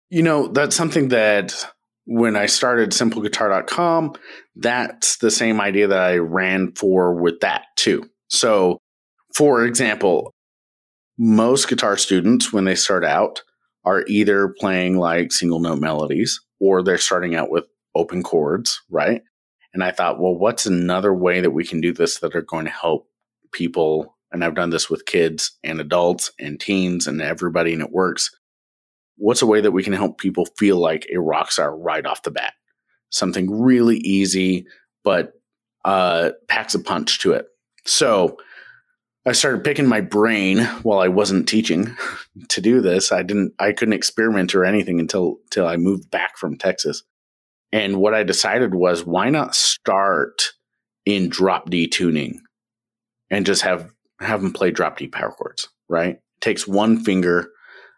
[0.09, 1.65] You know, that's something that
[2.05, 4.13] when I started simpleguitar.com,
[4.55, 8.09] that's the same idea that I ran for with that too.
[8.27, 8.79] So
[9.35, 10.33] for example,
[11.17, 13.43] most guitar students, when they start out,
[13.85, 19.21] are either playing like single note melodies or they're starting out with open chords, right?
[19.73, 22.65] And I thought, well, what's another way that we can do this that are going
[22.65, 23.07] to help
[23.51, 24.17] people?
[24.31, 28.35] And I've done this with kids and adults and teens and everybody, and it works.
[29.17, 32.23] What's a way that we can help people feel like a rock star right off
[32.23, 32.53] the bat?
[33.09, 34.65] Something really easy,
[35.03, 35.33] but
[35.85, 37.47] uh, packs a punch to it.
[37.85, 38.37] So
[39.25, 41.95] I started picking my brain while I wasn't teaching
[42.49, 43.11] to do this.
[43.11, 47.03] I didn't I couldn't experiment or anything until until I moved back from Texas.
[47.71, 50.53] And what I decided was why not start
[51.05, 52.41] in drop D tuning
[53.29, 56.17] and just have have them play drop D power chords, right?
[56.41, 57.49] Takes one finger.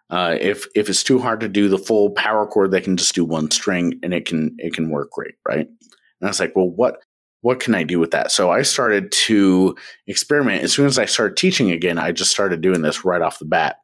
[0.09, 3.15] Uh, if if it's too hard to do the full power chord, they can just
[3.15, 5.67] do one string and it can it can work great, right?
[5.67, 6.97] And I was like, well, what
[7.41, 8.31] what can I do with that?
[8.31, 9.75] So I started to
[10.07, 10.63] experiment.
[10.63, 13.45] As soon as I started teaching again, I just started doing this right off the
[13.45, 13.77] bat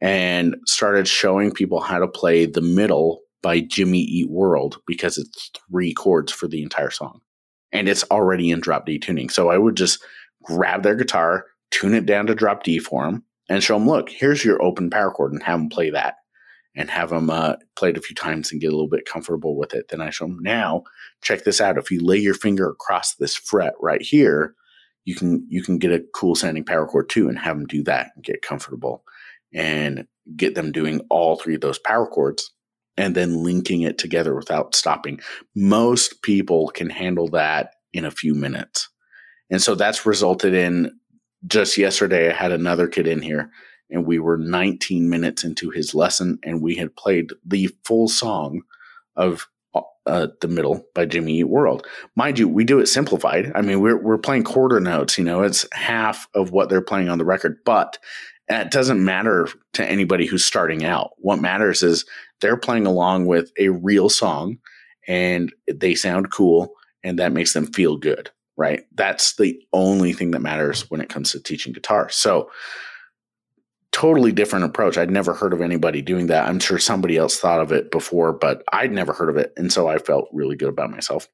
[0.00, 5.50] and started showing people how to play the middle by Jimmy Eat World because it's
[5.70, 7.20] three chords for the entire song.
[7.72, 9.28] And it's already in drop D tuning.
[9.28, 10.02] So I would just
[10.42, 14.10] grab their guitar, tune it down to drop D for them, and show them, look,
[14.10, 16.16] here's your open power chord, and have them play that
[16.78, 19.56] and have them uh, play it a few times and get a little bit comfortable
[19.56, 19.88] with it.
[19.88, 20.84] Then I show them now,
[21.22, 21.76] check this out.
[21.76, 24.54] If you lay your finger across this fret right here,
[25.04, 27.82] you can you can get a cool sounding power chord too, and have them do
[27.84, 29.02] that and get comfortable,
[29.52, 32.52] and get them doing all three of those power chords,
[32.98, 35.20] and then linking it together without stopping.
[35.54, 38.88] Most people can handle that in a few minutes,
[39.50, 40.92] and so that's resulted in.
[41.46, 43.52] Just yesterday, I had another kid in here
[43.90, 48.62] and we were 19 minutes into his lesson and we had played the full song
[49.16, 49.46] of
[50.06, 51.86] uh, the middle by Jimmy Eat World.
[52.16, 53.52] Mind you, we do it simplified.
[53.54, 55.18] I mean, we're we're playing quarter notes.
[55.18, 57.98] You know, it's half of what they're playing on the record, but
[58.48, 61.10] it doesn't matter to anybody who's starting out.
[61.18, 62.06] What matters is
[62.40, 64.58] they're playing along with a real song,
[65.06, 68.30] and they sound cool, and that makes them feel good.
[68.56, 68.84] Right?
[68.92, 72.08] That's the only thing that matters when it comes to teaching guitar.
[72.10, 72.50] So
[73.92, 74.98] totally different approach.
[74.98, 76.48] I'd never heard of anybody doing that.
[76.48, 79.72] I'm sure somebody else thought of it before, but I'd never heard of it, and
[79.72, 81.28] so I felt really good about myself.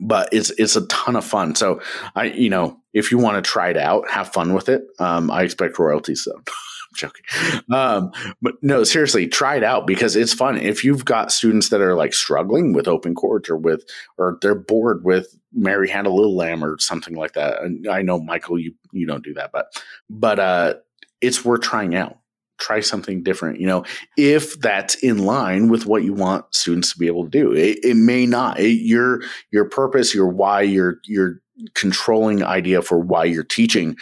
[0.00, 1.54] But it's it's a ton of fun.
[1.54, 1.80] So
[2.16, 4.82] I, you know, if you want to try it out, have fun with it.
[4.98, 6.42] Um, I expect royalties though.
[6.94, 7.24] Joking.
[7.72, 10.58] Um, but no, seriously, try it out because it's fun.
[10.58, 13.84] If you've got students that are like struggling with open chords or with,
[14.18, 17.62] or they're bored with Mary Had a Little Lamb or something like that.
[17.62, 19.66] And I know Michael, you you don't do that, but
[20.08, 20.74] but uh,
[21.20, 22.18] it's worth trying out.
[22.58, 23.84] Try something different, you know,
[24.16, 27.52] if that's in line with what you want students to be able to do.
[27.52, 28.60] It, it may not.
[28.60, 31.40] It, your your purpose, your why, your your
[31.74, 33.96] controlling idea for why you're teaching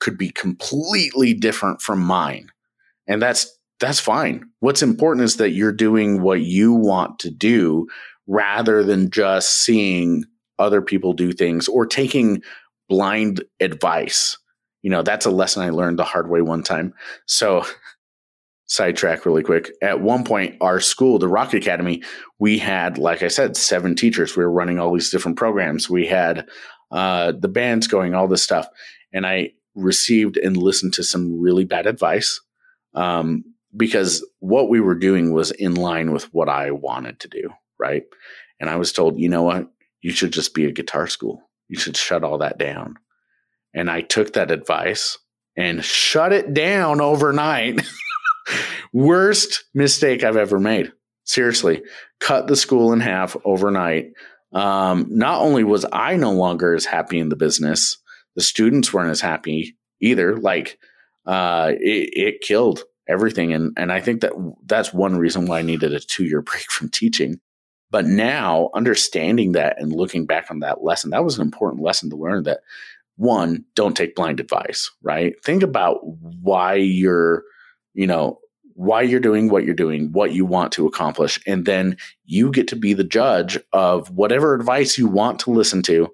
[0.00, 2.48] could be completely different from mine.
[3.06, 4.44] And that's that's fine.
[4.60, 7.86] What's important is that you're doing what you want to do
[8.26, 10.24] rather than just seeing
[10.58, 12.42] other people do things or taking
[12.88, 14.36] blind advice
[14.82, 16.94] you know, that's a lesson I learned the hard way one time.
[17.26, 17.64] So,
[18.66, 19.70] sidetrack really quick.
[19.82, 22.02] At one point, our school, the Rock Academy,
[22.38, 24.36] we had, like I said, seven teachers.
[24.36, 25.88] We were running all these different programs.
[25.88, 26.46] We had
[26.90, 28.68] uh, the bands going, all this stuff.
[29.12, 32.40] And I received and listened to some really bad advice
[32.94, 33.44] Um,
[33.76, 38.04] because what we were doing was in line with what I wanted to do, right?
[38.58, 39.68] And I was told, you know what?
[40.00, 41.42] You should just be a guitar school.
[41.68, 42.96] You should shut all that down.
[43.74, 45.18] And I took that advice
[45.56, 47.82] and shut it down overnight.
[48.92, 50.92] Worst mistake I've ever made.
[51.24, 51.82] Seriously,
[52.20, 54.12] cut the school in half overnight.
[54.52, 57.98] Um, not only was I no longer as happy in the business,
[58.34, 60.36] the students weren't as happy either.
[60.36, 60.78] Like,
[61.26, 63.52] uh, it, it killed everything.
[63.52, 64.32] And, and I think that
[64.66, 67.40] that's one reason why I needed a two year break from teaching.
[67.90, 72.10] But now understanding that and looking back on that lesson, that was an important lesson
[72.10, 72.60] to learn that
[73.16, 75.34] one, don't take blind advice, right?
[75.42, 77.44] Think about why you're,
[77.94, 78.38] you know,
[78.74, 81.40] why you're doing what you're doing, what you want to accomplish.
[81.46, 85.82] And then you get to be the judge of whatever advice you want to listen
[85.84, 86.08] to,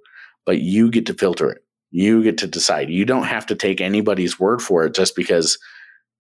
[0.47, 1.64] but you get to filter it.
[1.97, 2.91] You get to decide.
[2.91, 5.57] You don't have to take anybody's word for it just because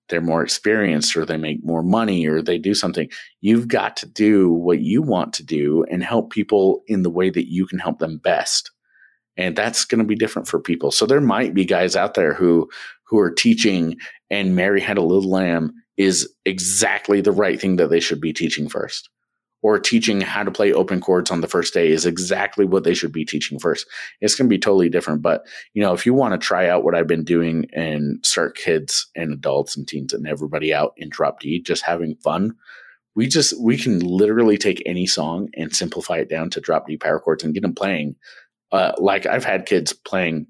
[0.08, 3.10] they're more experienced or they make more money or they do something.
[3.40, 7.28] You've got to do what you want to do and help people in the way
[7.28, 8.70] that you can help them best.
[9.36, 10.92] And that's going to be different for people.
[10.92, 12.70] So there might be guys out there who
[13.08, 13.96] who are teaching
[14.30, 18.32] and Mary had a little lamb is exactly the right thing that they should be
[18.32, 19.10] teaching first
[19.64, 22.92] or teaching how to play open chords on the first day is exactly what they
[22.92, 23.86] should be teaching first.
[24.20, 25.22] It's going to be totally different.
[25.22, 28.58] But, you know, if you want to try out what I've been doing and start
[28.58, 32.54] kids and adults and teens and everybody out in drop D, just having fun,
[33.16, 36.98] we just, we can literally take any song and simplify it down to drop D
[36.98, 38.16] power chords and get them playing.
[38.70, 40.46] Uh, like I've had kids playing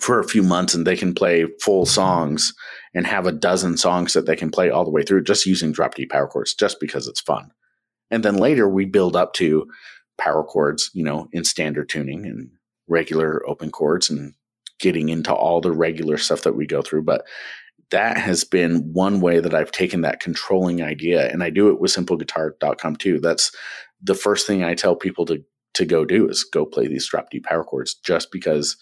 [0.00, 2.52] for a few months and they can play full songs
[2.92, 5.70] and have a dozen songs that they can play all the way through just using
[5.70, 7.52] drop D power chords just because it's fun.
[8.12, 9.66] And then later we build up to
[10.18, 12.50] power chords, you know, in standard tuning and
[12.86, 14.34] regular open chords and
[14.78, 17.02] getting into all the regular stuff that we go through.
[17.02, 17.24] But
[17.90, 21.80] that has been one way that I've taken that controlling idea and I do it
[21.80, 23.18] with simpleguitar.com too.
[23.20, 23.50] That's
[24.02, 25.42] the first thing I tell people to
[25.74, 28.76] to go do is go play these drop D power chords just because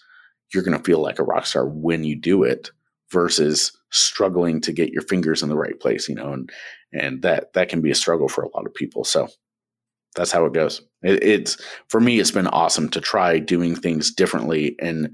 [0.53, 2.69] you're going to feel like a rock star when you do it
[3.11, 6.49] versus struggling to get your fingers in the right place, you know, and
[6.93, 9.03] and that that can be a struggle for a lot of people.
[9.03, 9.27] So
[10.15, 10.81] that's how it goes.
[11.03, 15.09] It, it's for me, it's been awesome to try doing things differently and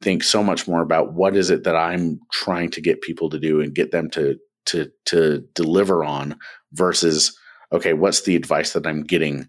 [0.00, 3.38] think so much more about what is it that I'm trying to get people to
[3.38, 6.38] do and get them to to to deliver on
[6.72, 7.36] versus
[7.72, 9.48] okay, what's the advice that I'm getting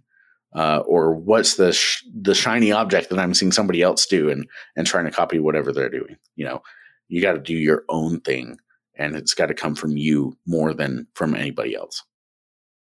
[0.56, 4.48] uh, or what's the sh- the shiny object that I'm seeing somebody else do and
[4.76, 6.18] and trying to copy whatever they're doing.
[6.36, 6.62] You know,
[7.10, 8.58] you got to do your own thing
[8.96, 12.04] and it's got to come from you more than from anybody else.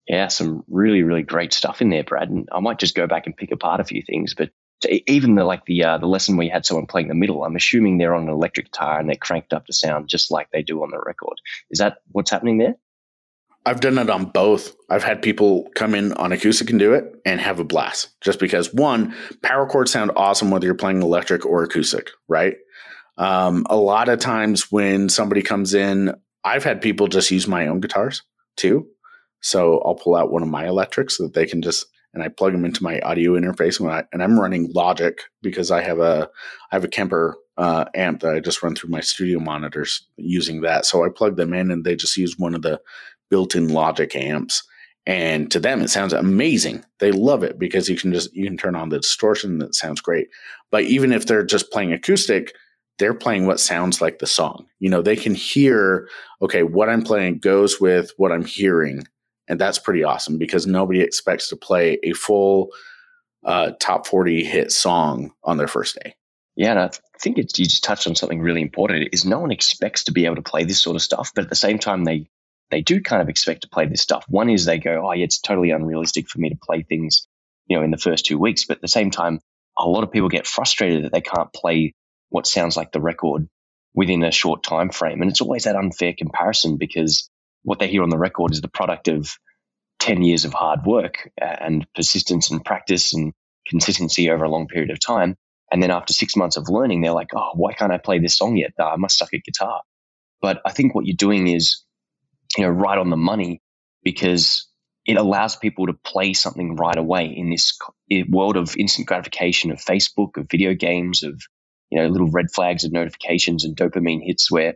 [0.07, 2.29] Yeah, some really, really great stuff in there, Brad.
[2.29, 4.51] And I might just go back and pick apart a few things, but
[5.07, 7.55] even the like the uh, the lesson where you had someone playing the middle, I'm
[7.55, 10.61] assuming they're on an electric guitar and they're cranked up to sound just like they
[10.61, 11.39] do on the record.
[11.71, 12.75] Is that what's happening there?
[13.65, 14.75] I've done it on both.
[14.91, 18.39] I've had people come in on acoustic and do it and have a blast just
[18.39, 22.57] because one, power chords sound awesome whether you're playing electric or acoustic, right?
[23.17, 27.67] Um, a lot of times when somebody comes in, I've had people just use my
[27.67, 28.23] own guitars
[28.58, 28.88] too.
[29.41, 32.30] So I'll pull out one of my electrics so that they can just and I
[32.30, 35.99] plug them into my audio interface when I and I'm running Logic because I have
[35.99, 36.30] a
[36.71, 40.62] I have a Kemper uh, amp that I just run through my studio monitors using
[40.62, 40.86] that.
[40.86, 42.82] So I plug them in and they just use one of the
[43.30, 44.63] built-in Logic amps.
[45.06, 46.84] And to them, it sounds amazing.
[46.99, 50.01] They love it because you can just you can turn on the distortion That sounds
[50.01, 50.30] great.
[50.71, 52.54] But even if they're just playing acoustic,
[52.97, 54.67] they're playing what sounds like the song.
[54.79, 56.08] You know, they can hear,
[56.41, 59.05] okay, what I'm playing goes with what I'm hearing.
[59.47, 62.69] And that's pretty awesome because nobody expects to play a full
[63.45, 66.15] uh, top 40 hit song on their first day.
[66.55, 69.10] Yeah, and I think you just touched on something really important.
[69.12, 71.49] Is no one expects to be able to play this sort of stuff, but at
[71.49, 72.29] the same time, they
[72.71, 74.25] they do kind of expect to play this stuff.
[74.29, 77.27] One is they go, "Oh, yeah, it's totally unrealistic for me to play things,
[77.67, 79.41] you know, in the first two weeks." But at the same time,
[79.77, 81.93] a lot of people get frustrated that they can't play
[82.29, 83.47] what sounds like the record
[83.93, 85.21] within a short time frame.
[85.21, 87.29] And it's always that unfair comparison because
[87.63, 89.38] what they hear on the record is the product of
[89.99, 93.33] 10 years of hard work uh, and persistence and practice and
[93.67, 95.36] consistency over a long period of time.
[95.71, 98.38] And then after six months of learning, they're like, oh, why can't I play this
[98.38, 98.73] song yet?
[98.80, 99.82] I must suck at guitar.
[100.41, 101.82] But I think what you're doing is,
[102.55, 103.61] you know, right on the money
[104.03, 104.67] because
[105.05, 107.78] it allows people to play something right away in this
[108.30, 111.41] world of instant gratification of Facebook, of video games, of
[111.96, 114.76] you know, little red flags and notifications and dopamine hits where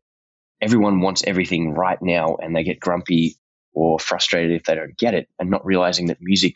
[0.61, 3.35] everyone wants everything right now and they get grumpy
[3.73, 6.55] or frustrated if they don't get it and not realizing that music,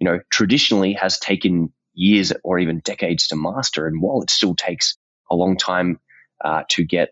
[0.00, 3.86] you know, traditionally has taken years or even decades to master.
[3.86, 4.98] And while it still takes
[5.30, 6.00] a long time
[6.44, 7.10] uh, to get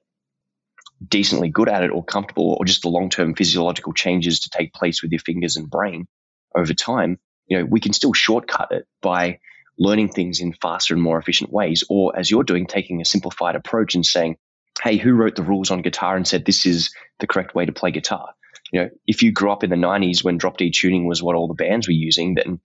[1.07, 5.03] decently good at it or comfortable or just the long-term physiological changes to take place
[5.03, 6.09] with your fingers and brain
[6.57, 9.39] over time, you know, we can still shortcut it by
[9.79, 11.85] learning things in faster and more efficient ways.
[11.89, 14.37] Or as you're doing, taking a simplified approach and saying,
[14.83, 17.73] hey, who wrote the rules on guitar and said this is the correct way to
[17.73, 18.31] play guitar?
[18.73, 21.37] You know, if you grew up in the 90s when drop D tuning was what
[21.37, 22.61] all the bands were using, then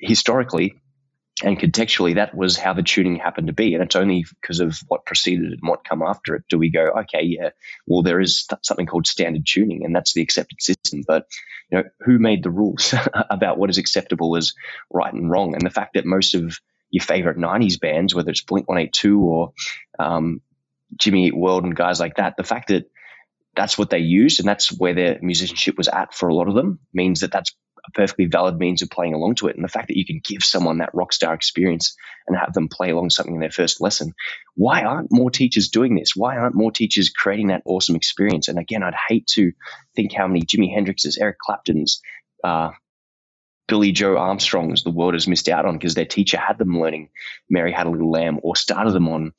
[0.00, 0.74] historically
[1.42, 3.74] and contextually, that was how the tuning happened to be.
[3.74, 6.70] And it's only because of what preceded it and what come after it do we
[6.70, 7.50] go, okay, yeah,
[7.86, 11.02] well, there is something called standard tuning, and that's the accepted system.
[11.06, 11.26] But
[11.70, 12.94] you know, who made the rules
[13.30, 14.52] about what is acceptable as
[14.90, 15.54] right and wrong?
[15.54, 16.58] And the fact that most of
[16.90, 19.52] your favorite '90s bands, whether it's Blink 182 or
[19.98, 20.40] um,
[20.96, 22.90] Jimmy Eat World and guys like that, the fact that
[23.54, 26.54] that's what they used and that's where their musicianship was at for a lot of
[26.54, 27.54] them means that that's
[27.86, 29.56] a perfectly valid means of playing along to it.
[29.56, 32.68] And the fact that you can give someone that rock star experience and have them
[32.68, 34.14] play along something in their first lesson,
[34.54, 36.14] why aren't more teachers doing this?
[36.14, 38.48] Why aren't more teachers creating that awesome experience?
[38.48, 39.52] And again, I'd hate to
[39.96, 42.00] think how many Jimi Hendrixes, Eric Claptons,
[42.44, 42.70] uh,
[43.68, 47.08] Billie Joe Armstrongs the world has missed out on because their teacher had them learning
[47.48, 49.32] Mary Had a Little Lamb or started them on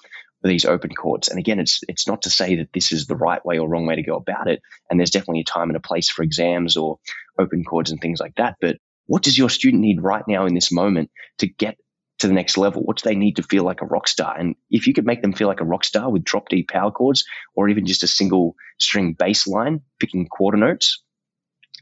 [0.50, 1.30] these open chords.
[1.30, 3.86] And again, it's it's not to say that this is the right way or wrong
[3.86, 4.62] way to go about it.
[4.90, 7.00] And there's definitely a time and a place for exams or
[7.40, 8.56] open chords and things like that.
[8.62, 11.78] But what does your student need right now in this moment to get
[12.20, 12.84] to the next level?
[12.84, 14.38] What do they need to feel like a rock star?
[14.38, 16.92] And if you could make them feel like a rock star with drop D power
[16.92, 17.26] chords
[17.56, 21.04] or even just a single string bass line, picking quarter notes,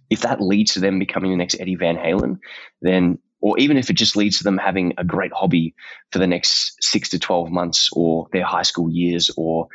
[0.10, 2.38] if that leads to them becoming the next Eddie Van Halen,
[2.82, 5.74] then or even if it just leads to them having a great hobby
[6.12, 9.68] for the next six to 12 months or their high school years or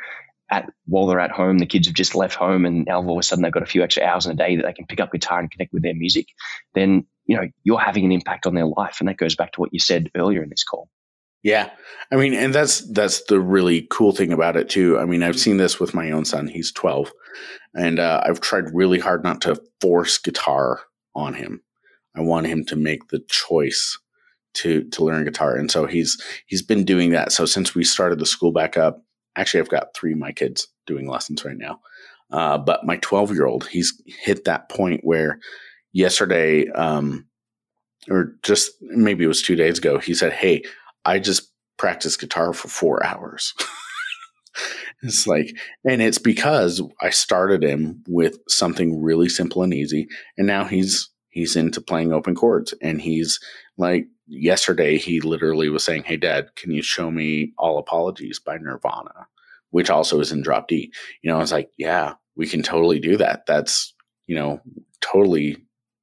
[0.49, 3.19] at while they're at home, the kids have just left home and now all of
[3.19, 4.99] a sudden they've got a few extra hours in a day that they can pick
[4.99, 6.27] up guitar and connect with their music,
[6.73, 8.97] then you know you're having an impact on their life.
[8.99, 10.89] And that goes back to what you said earlier in this call.
[11.43, 11.69] Yeah.
[12.11, 14.97] I mean, and that's that's the really cool thing about it too.
[14.99, 16.47] I mean, I've seen this with my own son.
[16.47, 17.11] He's 12.
[17.73, 20.81] And uh, I've tried really hard not to force guitar
[21.15, 21.61] on him.
[22.17, 23.97] I want him to make the choice
[24.55, 27.31] to to learn guitar, and so he's he's been doing that.
[27.31, 29.03] So since we started the school back up,
[29.35, 31.79] actually, I've got three of my kids doing lessons right now.
[32.31, 35.39] Uh, but my 12 year old, he's hit that point where
[35.93, 37.25] yesterday, um,
[38.09, 40.63] or just maybe it was two days ago, he said, Hey,
[41.05, 43.53] I just practiced guitar for four hours.
[45.03, 45.55] it's like,
[45.85, 50.07] and it's because I started him with something really simple and easy.
[50.37, 53.39] And now he's he's into playing open chords and he's
[53.77, 58.57] like yesterday he literally was saying hey dad can you show me all apologies by
[58.57, 59.27] nirvana?
[59.69, 60.91] Which also is in drop d.
[61.21, 63.45] You know i was like yeah we can totally do that.
[63.45, 63.93] That's
[64.27, 64.61] you know
[65.01, 65.57] totally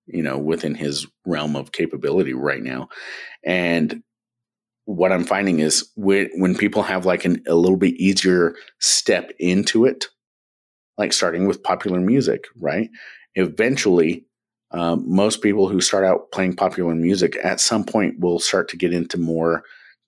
[0.07, 2.89] you know within his realm of capability right now.
[3.45, 4.03] And
[4.87, 9.33] what i'm finding is when, when people have like an, a little bit easier step
[9.39, 10.05] into it
[10.99, 12.91] like starting with popular music right?
[13.35, 14.27] Eventually
[14.75, 18.77] um, most people who start out playing popular music at some point will start to
[18.77, 19.63] get into more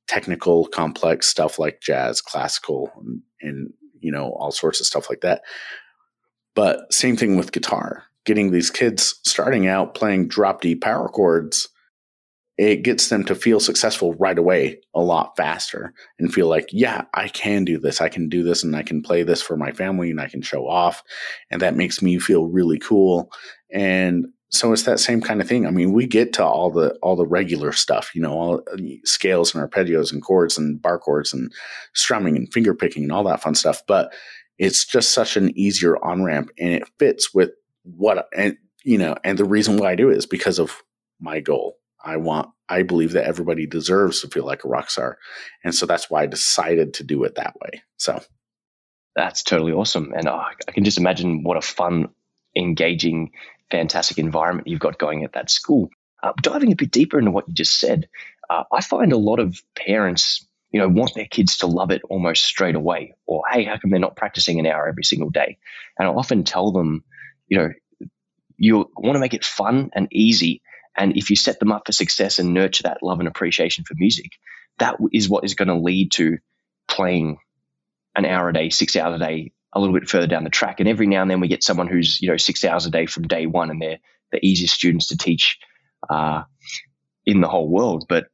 [0.08, 5.20] technical, complex stuff like jazz, classical, and, and you know all sorts of stuff like
[5.20, 5.42] that.
[6.56, 8.04] But same thing with guitar.
[8.24, 11.68] Getting these kids starting out playing drop D power chords,
[12.58, 17.04] it gets them to feel successful right away a lot faster and feel like, yeah,
[17.14, 18.00] I can do this.
[18.00, 20.42] I can do this and I can play this for my family and I can
[20.42, 21.04] show off.
[21.52, 23.30] And that makes me feel really cool.
[23.70, 25.66] And so it's that same kind of thing.
[25.66, 28.76] I mean, we get to all the all the regular stuff, you know, all uh,
[29.04, 31.52] scales and arpeggios and chords and bar chords and
[31.94, 33.82] strumming and finger picking and all that fun stuff.
[33.88, 34.12] But
[34.58, 37.50] it's just such an easier on ramp, and it fits with
[37.82, 40.82] what and you know, and the reason why I do it is because of
[41.20, 41.78] my goal.
[42.04, 45.18] I want, I believe that everybody deserves to feel like a rock star,
[45.64, 47.82] and so that's why I decided to do it that way.
[47.96, 48.22] So
[49.16, 52.10] that's totally awesome, and oh, I can just imagine what a fun,
[52.56, 53.32] engaging
[53.70, 55.90] fantastic environment you've got going at that school.
[56.22, 58.08] Uh, diving a bit deeper into what you just said,
[58.48, 62.02] uh, I find a lot of parents, you know, want their kids to love it
[62.08, 63.14] almost straight away.
[63.26, 65.58] Or, hey, how come they're not practicing an hour every single day?
[65.98, 67.04] And I'll often tell them,
[67.48, 67.68] you know,
[68.56, 70.62] you want to make it fun and easy.
[70.96, 73.94] And if you set them up for success and nurture that love and appreciation for
[73.94, 74.32] music,
[74.78, 76.38] that is what is going to lead to
[76.88, 77.38] playing
[78.14, 80.80] an hour a day, six hours a day, a little bit further down the track.
[80.80, 83.06] And every now and then we get someone who's you know six hours a day
[83.06, 83.98] from day one, and they're
[84.32, 85.58] the easiest students to teach
[86.08, 86.42] uh,
[87.24, 88.06] in the whole world.
[88.08, 88.26] But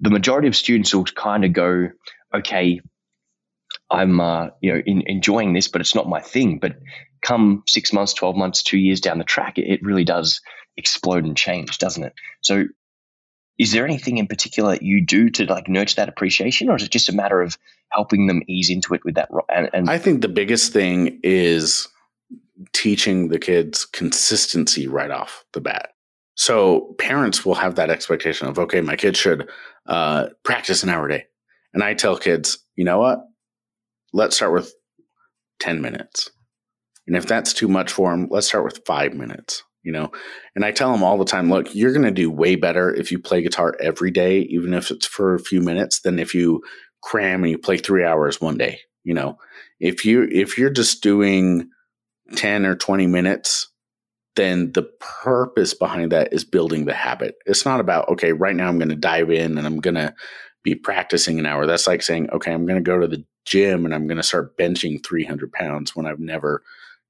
[0.00, 1.90] the majority of students will kind of go,
[2.34, 2.80] okay,
[3.90, 6.58] I'm uh, you know in, enjoying this, but it's not my thing.
[6.58, 6.76] But
[7.22, 10.40] come six months, twelve months, two years down the track, it, it really does
[10.76, 12.14] explode and change, doesn't it?
[12.42, 12.64] So
[13.58, 16.90] is there anything in particular you do to like nurture that appreciation, or is it
[16.90, 17.56] just a matter of
[17.90, 19.28] helping them ease into it with that?
[19.48, 21.88] And, and I think the biggest thing is
[22.72, 25.90] teaching the kids consistency right off the bat.
[26.36, 29.48] So parents will have that expectation of, okay, my kid should
[29.86, 31.24] uh, practice an hour a day.
[31.72, 33.20] And I tell kids, you know what?
[34.12, 34.72] Let's start with
[35.60, 36.30] 10 minutes.
[37.06, 40.10] And if that's too much for them, let's start with five minutes, you know?
[40.56, 43.12] And I tell them all the time, look, you're going to do way better if
[43.12, 46.62] you play guitar every day, even if it's for a few minutes, than if you
[47.02, 49.38] cram and you play three hours one day, you know?
[49.78, 51.68] If you, if you're just doing
[52.36, 53.70] 10 or 20 minutes,
[54.36, 54.90] then the
[55.22, 57.36] purpose behind that is building the habit.
[57.46, 60.14] It's not about, okay, right now I'm going to dive in and I'm going to
[60.64, 61.66] be practicing an hour.
[61.66, 64.22] That's like saying, okay, I'm going to go to the gym and I'm going to
[64.22, 66.62] start benching 300 pounds when I've never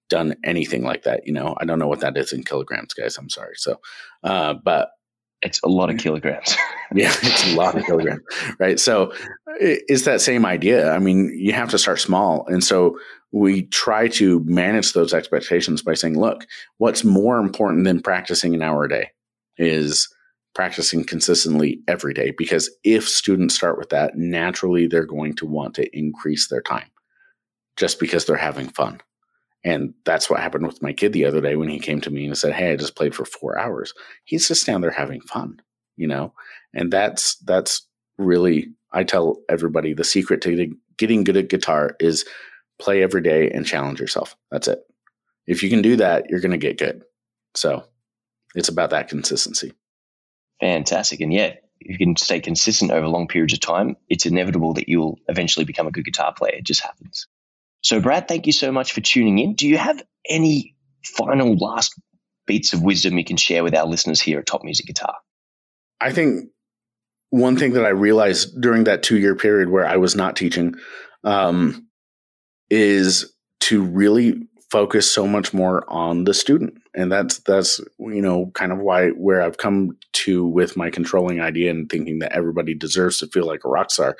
[0.08, 1.26] done anything like that.
[1.26, 3.16] You know, I don't know what that is in kilograms, guys.
[3.16, 3.54] I'm sorry.
[3.56, 3.80] So,
[4.22, 4.90] uh, but
[5.42, 6.56] it's a lot of kilograms.
[6.94, 8.22] yeah, it's a lot of kilograms,
[8.58, 8.80] right?
[8.80, 9.12] So
[9.60, 10.90] it's that same idea.
[10.92, 12.46] I mean, you have to start small.
[12.46, 12.98] And so
[13.32, 16.46] we try to manage those expectations by saying, look,
[16.78, 19.10] what's more important than practicing an hour a day
[19.58, 20.08] is
[20.54, 22.30] practicing consistently every day.
[22.30, 26.90] Because if students start with that, naturally they're going to want to increase their time
[27.76, 29.00] just because they're having fun.
[29.64, 32.26] And that's what happened with my kid the other day when he came to me
[32.26, 33.94] and said, Hey, I just played for four hours.
[34.24, 35.60] He's just down there having fun,
[35.96, 36.34] you know?
[36.74, 37.86] And that's, that's
[38.18, 42.24] really, I tell everybody the secret to getting good at guitar is
[42.78, 44.36] play every day and challenge yourself.
[44.50, 44.80] That's it.
[45.46, 47.04] If you can do that, you're going to get good.
[47.54, 47.84] So
[48.54, 49.72] it's about that consistency.
[50.60, 51.20] Fantastic.
[51.20, 54.88] And yeah, if you can stay consistent over long periods of time, it's inevitable that
[54.88, 56.54] you'll eventually become a good guitar player.
[56.54, 57.26] It just happens.
[57.84, 59.54] So, Brad, thank you so much for tuning in.
[59.54, 60.74] Do you have any
[61.04, 61.94] final last
[62.46, 65.14] beats of wisdom you can share with our listeners here at Top Music Guitar?
[66.00, 66.48] I think
[67.28, 70.74] one thing that I realized during that two year period where I was not teaching
[71.24, 71.86] um,
[72.70, 78.50] is to really focus so much more on the student and that's that's you know
[78.54, 82.74] kind of why where i've come to with my controlling idea and thinking that everybody
[82.74, 84.16] deserves to feel like a rock star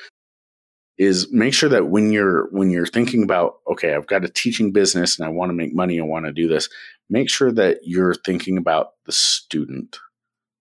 [0.99, 4.72] is make sure that when you're when you're thinking about okay i've got a teaching
[4.72, 6.68] business and i want to make money and want to do this
[7.11, 9.99] make sure that you're thinking about the student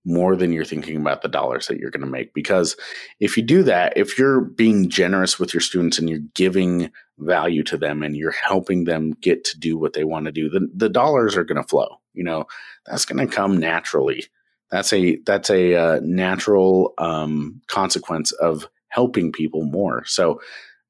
[0.05, 2.33] more than you're thinking about the dollars that you're going to make.
[2.33, 2.75] Because
[3.21, 7.63] if you do that if you're being generous with your students and you're giving value
[7.63, 10.67] to them and you're helping them get to do what they want to do the,
[10.75, 12.45] the dollars are going to flow you know?
[12.85, 14.25] That's going to come naturally.
[14.71, 20.05] That's a that's a uh, natural um, consequence of helping people more.
[20.05, 20.39] So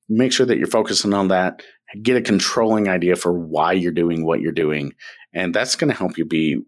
[0.09, 1.61] make sure that you're focusing on that.
[2.01, 4.93] Get a controlling idea for why you're doing what you're doing.
[5.33, 6.59] And that's going to help you be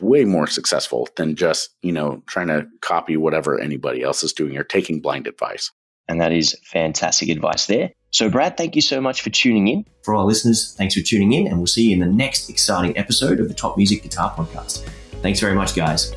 [0.00, 4.56] way more successful than just, you know, trying to copy whatever anybody else is doing
[4.56, 5.70] or taking blind advice.
[6.08, 7.92] And that is fantastic advice there.
[8.10, 9.84] So, Brad, thank you so much for tuning in.
[10.02, 12.96] For our listeners, thanks for tuning in, and we'll see you in the next exciting
[12.96, 14.88] episode of the Top Music Guitar Podcast.
[15.22, 16.12] Thanks very much, guys.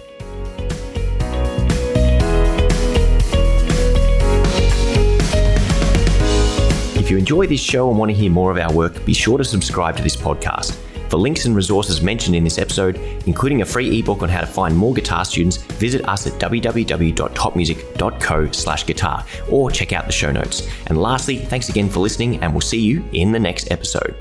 [7.10, 9.40] If you enjoy this show and want to hear more of our work, be sure
[9.40, 10.76] to subscribe to this podcast.
[11.10, 14.46] For links and resources mentioned in this episode, including a free ebook on how to
[14.46, 20.32] find more guitar students, visit us at www.topmusic.co slash guitar or check out the show
[20.32, 20.70] notes.
[20.86, 24.16] And lastly, thanks again for listening and we'll see you in the next episode.